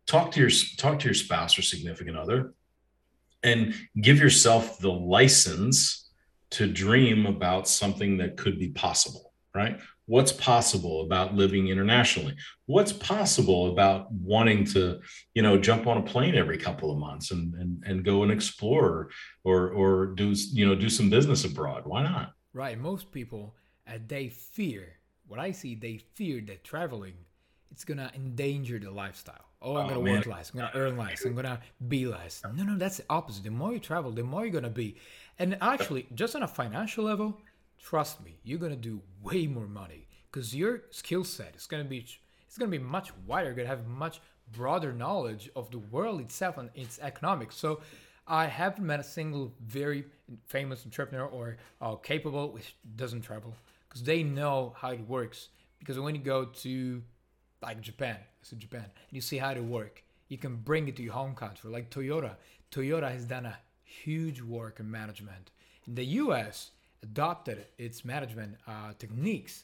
[0.07, 2.55] Talk to your talk to your spouse or significant other
[3.43, 6.09] and give yourself the license
[6.49, 9.79] to dream about something that could be possible, right?
[10.07, 12.35] What's possible about living internationally?
[12.67, 14.99] What's possible about wanting to,
[15.33, 18.31] you know, jump on a plane every couple of months and and, and go and
[18.31, 19.09] explore
[19.43, 21.83] or or do you know do some business abroad?
[21.85, 22.33] Why not?
[22.53, 22.79] Right.
[22.79, 23.55] Most people,
[23.87, 24.99] uh, they fear.
[25.27, 27.15] What I see, they fear that traveling,
[27.71, 30.15] it's gonna endanger the lifestyle oh, I'm oh, gonna man.
[30.15, 32.41] work less, I'm gonna earn less, I'm gonna be less.
[32.43, 33.43] No, no, that's the opposite.
[33.43, 34.95] The more you travel, the more you're gonna be.
[35.39, 37.41] And actually, just on a financial level,
[37.81, 42.05] trust me, you're gonna do way more money because your skill set is gonna be
[42.47, 43.47] it's gonna be much wider.
[43.47, 44.21] You're gonna have much
[44.51, 47.55] broader knowledge of the world itself and its economics.
[47.55, 47.81] So
[48.27, 50.05] I haven't met a single very
[50.45, 53.55] famous entrepreneur or uh, capable which doesn't travel
[53.87, 55.49] because they know how it works.
[55.79, 57.03] Because when you go to
[57.61, 58.17] like Japan,
[58.51, 60.03] in Japan, and you see how they work.
[60.27, 62.35] You can bring it to your home country, like Toyota.
[62.71, 65.51] Toyota has done a huge work in management.
[65.87, 66.71] In the U.S.,
[67.05, 69.63] adopted its management uh, techniques.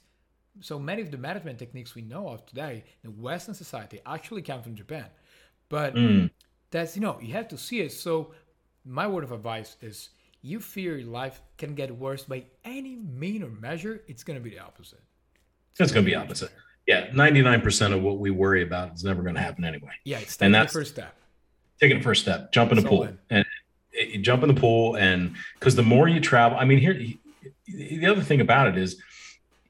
[0.60, 4.62] So many of the management techniques we know of today in Western society actually come
[4.62, 5.06] from Japan.
[5.70, 6.30] But mm.
[6.70, 7.92] that's you know you have to see it.
[7.92, 8.34] So
[8.86, 10.10] my word of advice is
[10.42, 14.44] you fear your life can get worse by any mean or measure, it's going to
[14.44, 15.02] be the opposite.
[15.72, 16.52] It's, it's going to be opposite.
[16.88, 19.92] Yeah, 99% of what we worry about is never going to happen anyway.
[20.04, 21.16] Yeah, it's and that's the first step.
[21.80, 23.04] Taking the first step, jump in the pool.
[23.04, 23.20] In.
[23.30, 23.46] And
[23.94, 27.00] you jump in the pool and because the more you travel, I mean, here
[27.74, 29.02] the other thing about it is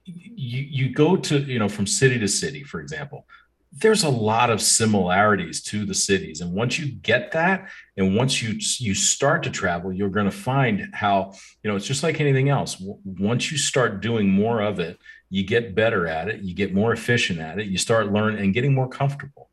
[0.05, 3.25] you you go to, you know, from city to city, for example.
[3.73, 6.41] There's a lot of similarities to the cities.
[6.41, 10.31] And once you get that, and once you you start to travel, you're going to
[10.31, 11.33] find how,
[11.63, 12.75] you know, it's just like anything else.
[13.05, 14.99] Once you start doing more of it
[15.31, 18.53] you get better at it, you get more efficient at it, you start learning and
[18.53, 19.49] getting more comfortable.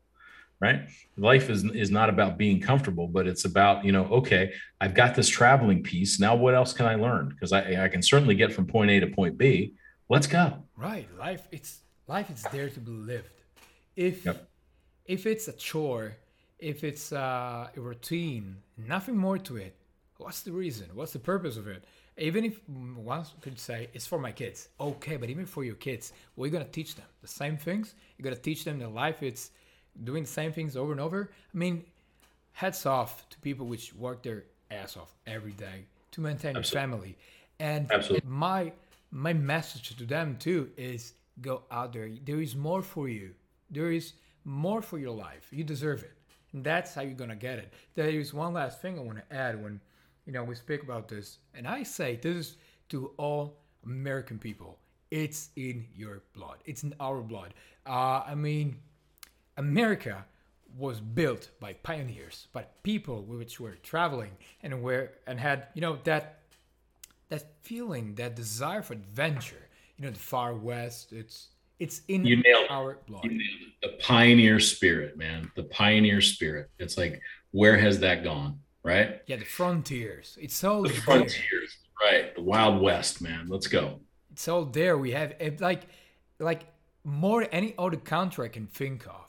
[0.59, 0.81] Right?
[1.17, 4.51] Life is is not about being comfortable, but it's about, you know, okay,
[4.81, 6.19] I've got this traveling piece.
[6.19, 7.29] Now what else can I learn?
[7.29, 9.73] Because I, I can certainly get from point A to point B.
[10.09, 10.63] Let's go.
[10.75, 11.07] Right.
[11.17, 13.41] Life it's life is there to be lived.
[13.95, 14.49] If yep.
[15.05, 16.17] if it's a chore,
[16.57, 19.75] if it's uh, a routine, nothing more to it,
[20.17, 20.87] what's the reason?
[20.93, 21.85] What's the purpose of it?
[22.19, 26.13] even if one could say it's for my kids okay but even for your kids
[26.35, 29.51] we're to teach them the same things you're going to teach them that life it's
[30.03, 31.83] doing the same things over and over i mean
[32.53, 36.61] hats off to people which work their ass off every day to maintain Absolutely.
[36.61, 37.17] their family
[37.59, 38.29] and Absolutely.
[38.29, 38.71] my
[39.11, 43.31] my message to them too is go out there there is more for you
[43.69, 44.13] there is
[44.45, 46.13] more for your life you deserve it
[46.53, 49.17] and that's how you're going to get it there is one last thing i want
[49.17, 49.79] to add when
[50.29, 52.57] you know, we speak about this, and I say this is
[52.89, 54.77] to all American people.
[55.09, 56.57] It's in your blood.
[56.65, 57.55] It's in our blood.
[57.87, 58.75] Uh, I mean,
[59.59, 60.25] America
[60.77, 64.31] was built by pioneers, by people which were traveling
[64.63, 66.23] and were and had you know that
[67.29, 69.63] that feeling, that desire for adventure.
[69.97, 71.11] You know, the far west.
[71.11, 71.49] It's
[71.79, 73.23] it's in You nailed our blood.
[73.25, 73.73] You nailed it.
[73.81, 75.51] The pioneer spirit, man.
[75.55, 76.69] The pioneer spirit.
[76.79, 78.59] It's like, where has that gone?
[78.83, 79.21] Right?
[79.27, 80.37] Yeah, the frontiers.
[80.41, 81.01] It's all The there.
[81.01, 81.71] frontiers.
[82.01, 82.33] Right.
[82.35, 83.47] The Wild West, man.
[83.49, 83.99] Let's go.
[84.31, 84.97] It's all there.
[84.97, 85.83] We have it, like
[86.39, 86.61] like
[87.03, 89.28] more any other country I can think of.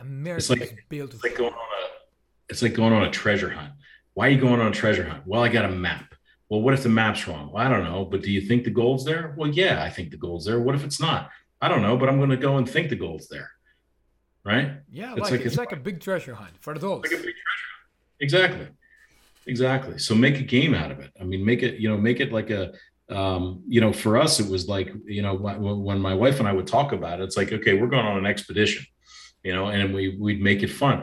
[0.00, 1.14] America like- is built.
[1.14, 1.88] It's like going on a
[2.48, 3.72] it's like going on a treasure hunt.
[4.14, 5.22] Why are you going on a treasure hunt?
[5.26, 6.14] Well, I got a map.
[6.48, 7.52] Well, what if the map's wrong?
[7.52, 8.06] Well, I don't know.
[8.06, 9.34] But do you think the gold's there?
[9.36, 10.58] Well, yeah, I think the gold's there.
[10.58, 11.30] What if it's not?
[11.60, 13.50] I don't know, but I'm going to go and think the gold's there.
[14.44, 14.72] Right?
[14.90, 17.10] yeah, it's like, like- it's, it's like a big treasure hunt for adults.
[17.10, 18.20] Like a big treasure hunt.
[18.20, 18.68] Exactly.
[19.46, 19.98] Exactly.
[19.98, 21.10] So make a game out of it.
[21.20, 22.72] I mean, make it, you know, make it like a,
[23.10, 26.52] um, you know, for us, it was like, you know, when my wife and I
[26.52, 28.86] would talk about it, it's like, okay, we're going on an expedition,
[29.48, 31.02] you know, and we, we'd make it fun.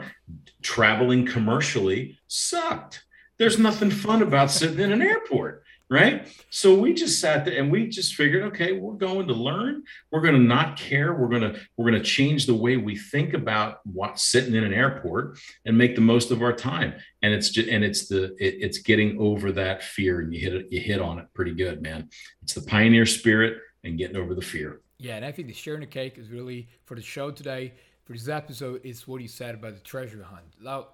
[0.62, 3.02] Traveling commercially sucked.
[3.38, 6.28] There's nothing fun about sitting in an airport, right?
[6.50, 9.82] So we just sat there and we just figured, okay, we're going to learn.
[10.12, 11.12] We're going to not care.
[11.12, 14.62] We're going to, we're going to change the way we think about what sitting in
[14.62, 18.26] an airport and make the most of our time and it's just and it's the
[18.38, 21.52] it, it's getting over that fear and you hit it you hit on it pretty
[21.52, 22.08] good man
[22.42, 25.80] it's the pioneer spirit and getting over the fear Yeah, and I think the sharing
[25.80, 27.74] the cake is really for the show today,
[28.06, 30.46] for this episode, is what you said about the treasure hunt.
[30.62, 30.88] Now,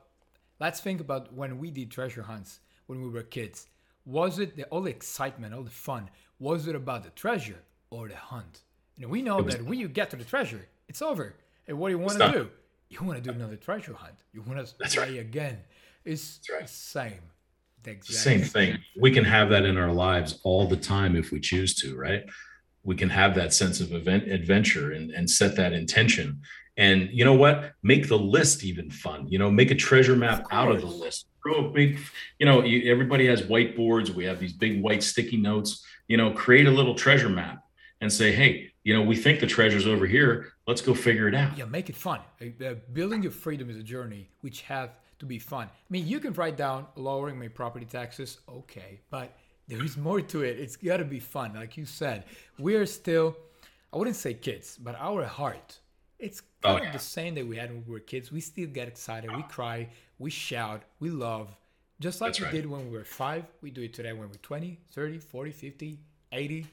[0.59, 3.67] let's think about when we did treasure hunts when we were kids.
[4.05, 6.11] Was it the all the excitement, all the fun?
[6.41, 7.61] Was it about the treasure
[7.91, 8.63] or the hunt?
[9.01, 11.35] And we know that when you get to the treasure, it's over.
[11.69, 12.51] And what do you want to do?
[12.89, 14.17] You want to do another treasure hunt.
[14.33, 15.21] You want to That's play right.
[15.21, 15.59] again.
[16.05, 16.63] It's right.
[16.63, 17.23] the same.
[17.85, 21.33] The exact same thing we can have that in our lives all the time if
[21.33, 22.23] we choose to right
[22.85, 26.41] we can have that sense of event adventure and, and set that intention
[26.77, 30.47] and you know what make the list even fun you know make a treasure map
[30.51, 31.99] out of the list throw a big
[32.39, 36.31] you know you, everybody has whiteboards we have these big white sticky notes you know
[36.33, 37.63] create a little treasure map
[38.01, 41.35] and say hey you know we think the treasure's over here let's go figure it
[41.35, 42.21] out Yeah, make it fun.
[42.93, 45.67] Building your freedom is a journey which have to be fun.
[45.67, 49.37] I mean, you can write down lowering my property taxes, okay, but
[49.69, 50.59] there is more to it.
[50.59, 52.25] It's got to be fun, like you said.
[52.59, 53.37] We're still,
[53.93, 55.79] I wouldn't say kids, but our heart,
[56.23, 56.93] it's Oh, kind of yeah.
[56.93, 58.31] the same that we had when we were kids.
[58.31, 61.55] We still get excited, we cry, we shout, we love.
[62.01, 62.53] Just like That's we right.
[62.53, 65.99] did when we were five, we do it today when we're 20, 30, 40, 50,
[66.33, 66.67] 80.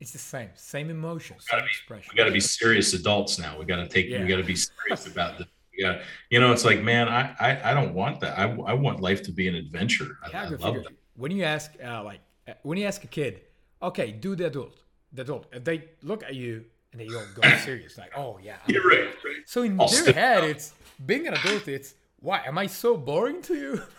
[0.00, 2.10] It's the same, same emotion, same expression.
[2.12, 3.58] we got to be serious adults now.
[3.58, 4.08] We got to take.
[4.08, 4.22] Yeah.
[4.22, 5.46] We got to be serious about this.
[5.76, 8.38] Yeah, you know, it's like, man, I, I, I don't want that.
[8.38, 10.18] I, I want life to be an adventure.
[10.22, 10.92] I, I love that.
[11.16, 13.40] When you ask, uh, like, uh, when you ask a kid,
[13.82, 14.76] okay, do the adult,
[15.12, 16.64] the adult, and they look at you
[16.94, 18.52] and they all go serious, like, oh yeah.
[18.52, 19.04] I'm- You're right.
[19.24, 19.36] right.
[19.46, 20.48] So in I'll their head, up.
[20.50, 20.72] it's
[21.04, 21.66] being an adult.
[21.68, 23.82] It's why am I so boring to you?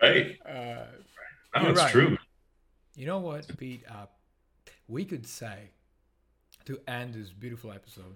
[0.00, 0.38] Right.
[0.46, 0.84] Uh,
[1.60, 1.90] No, it's right.
[1.90, 2.16] true.
[2.94, 3.82] you know what, Pete?
[3.90, 4.06] Uh,
[4.86, 5.70] we could say
[6.66, 8.14] to end this beautiful episode,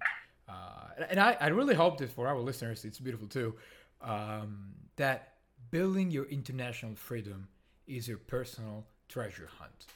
[0.48, 3.56] uh, and I, I really hope that for our listeners, it's beautiful too,
[4.00, 5.32] um, that
[5.72, 7.48] building your international freedom
[7.88, 9.86] is your personal treasure hunt.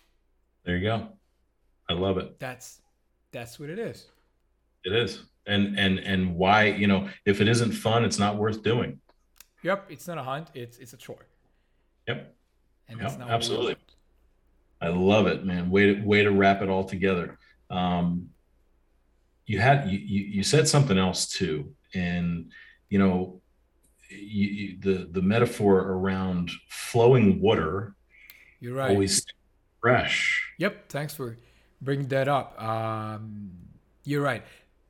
[0.65, 1.07] There you go.
[1.89, 2.41] I love it.
[2.41, 2.81] That's
[3.31, 4.07] that's what it is.
[4.87, 5.25] It is.
[5.47, 9.01] And and and why, you know, if it isn't fun, it's not worth doing.
[9.63, 11.27] Yep, it's not a hunt; it's it's a chore,
[12.09, 12.35] Yep.
[12.89, 13.75] and Yep, it's not absolutely.
[13.75, 13.93] worth it.
[14.81, 15.71] I love it, man.
[15.71, 17.39] Way to way to wrap it all together.
[17.71, 18.31] Um,
[19.47, 22.51] you had you, you you said something else too, and
[22.89, 23.41] you know,
[24.11, 27.95] you, you, the the metaphor around flowing water
[28.61, 28.91] You're right.
[28.91, 29.25] always
[29.81, 30.43] fresh.
[30.59, 31.39] Yep, thanks for
[31.81, 32.61] bringing that up.
[32.61, 33.51] Um,
[34.05, 34.43] you're right.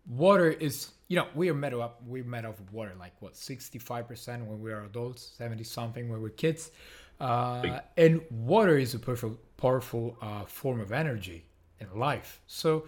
[0.08, 2.00] Water is, you know, we are made up.
[2.06, 6.22] We're made of water, like what, sixty-five percent when we are adults, seventy something when
[6.22, 6.70] we're kids.
[7.18, 11.44] Uh, and water is a powerful, powerful uh, form of energy
[11.80, 12.40] in life.
[12.46, 12.86] So,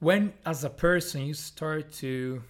[0.00, 2.42] when as a person you start to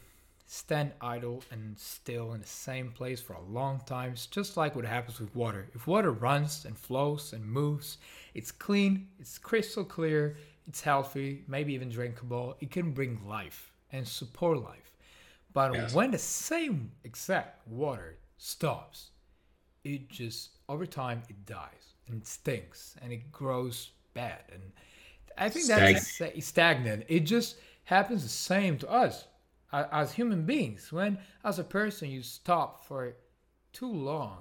[0.47, 4.77] stand idle and still in the same place for a long time, it's just like
[4.77, 5.67] what happens with water.
[5.75, 7.99] If water runs and flows and moves,
[8.35, 10.37] it's clean, it's crystal clear,
[10.67, 12.57] it's healthy, maybe even drinkable.
[12.61, 14.93] It can bring life and support life.
[15.53, 15.95] But Yes.
[15.95, 19.11] when the same exact water stops,
[19.85, 24.73] it just over time it dies and it stinks and it grows bad and
[25.39, 27.05] I think that's sta- stagnant.
[27.09, 29.27] It just happens the same to us
[29.73, 30.93] as human beings.
[30.93, 33.17] When as a person you stop for
[33.73, 34.39] too long,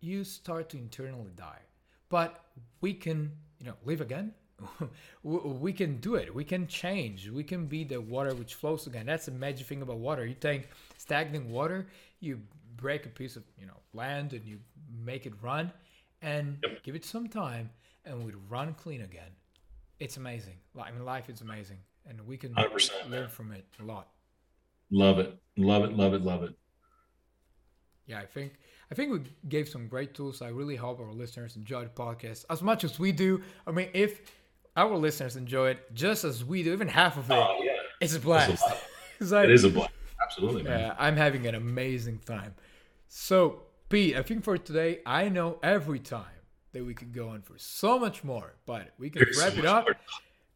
[0.00, 1.60] you start to internally die.
[2.08, 2.44] But
[2.80, 4.32] we can, you know, live again.
[5.22, 6.34] we can do it.
[6.34, 7.28] We can change.
[7.30, 9.06] We can be the water which flows again.
[9.06, 10.26] That's the magic thing about water.
[10.26, 11.86] You take stagnant water,
[12.20, 12.40] you
[12.76, 14.58] break a piece of you know land and you
[15.04, 15.72] make it run,
[16.22, 16.82] and Yep.
[16.82, 17.70] give it some time,
[18.04, 19.30] and we'd run clean again.
[20.00, 20.56] It's amazing.
[20.80, 21.78] I mean, life is amazing,
[22.08, 22.70] and we can learn
[23.10, 23.28] man.
[23.28, 24.08] from it a lot.
[24.90, 25.36] Love it.
[25.56, 25.92] Love it.
[25.92, 26.22] Love it.
[26.22, 26.54] Love it.
[28.06, 28.54] Yeah, I think
[28.90, 30.40] I think we gave some great tools.
[30.40, 33.42] I really hope our listeners enjoy the podcast as much as we do.
[33.66, 34.22] I mean, if
[34.78, 37.72] our listeners enjoy it just as we do, even half of it, Oh, yeah.
[38.00, 38.60] it's a blast.
[38.62, 38.84] blast.
[39.20, 39.90] It's like- It is a blast.
[40.22, 40.78] Absolutely, man.
[40.80, 42.54] yeah, I'm having an amazing time.
[43.08, 46.24] So, Pete, I think for today, I know every time
[46.72, 49.56] that we could go on for so much more, but we can There's so wrap
[49.58, 49.84] it up.
[49.84, 49.96] more.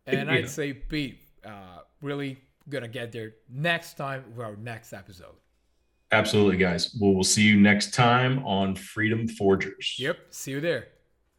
[0.07, 0.35] And Yeah.
[0.35, 5.35] I'd say, Pete, uh, really gonna get there next time with our next episode.
[6.13, 6.95] Absolutely, guys.
[7.01, 9.97] Well, we'll see you next time on Freedom Forgers.
[9.99, 10.19] Yep.
[10.31, 10.89] See you there.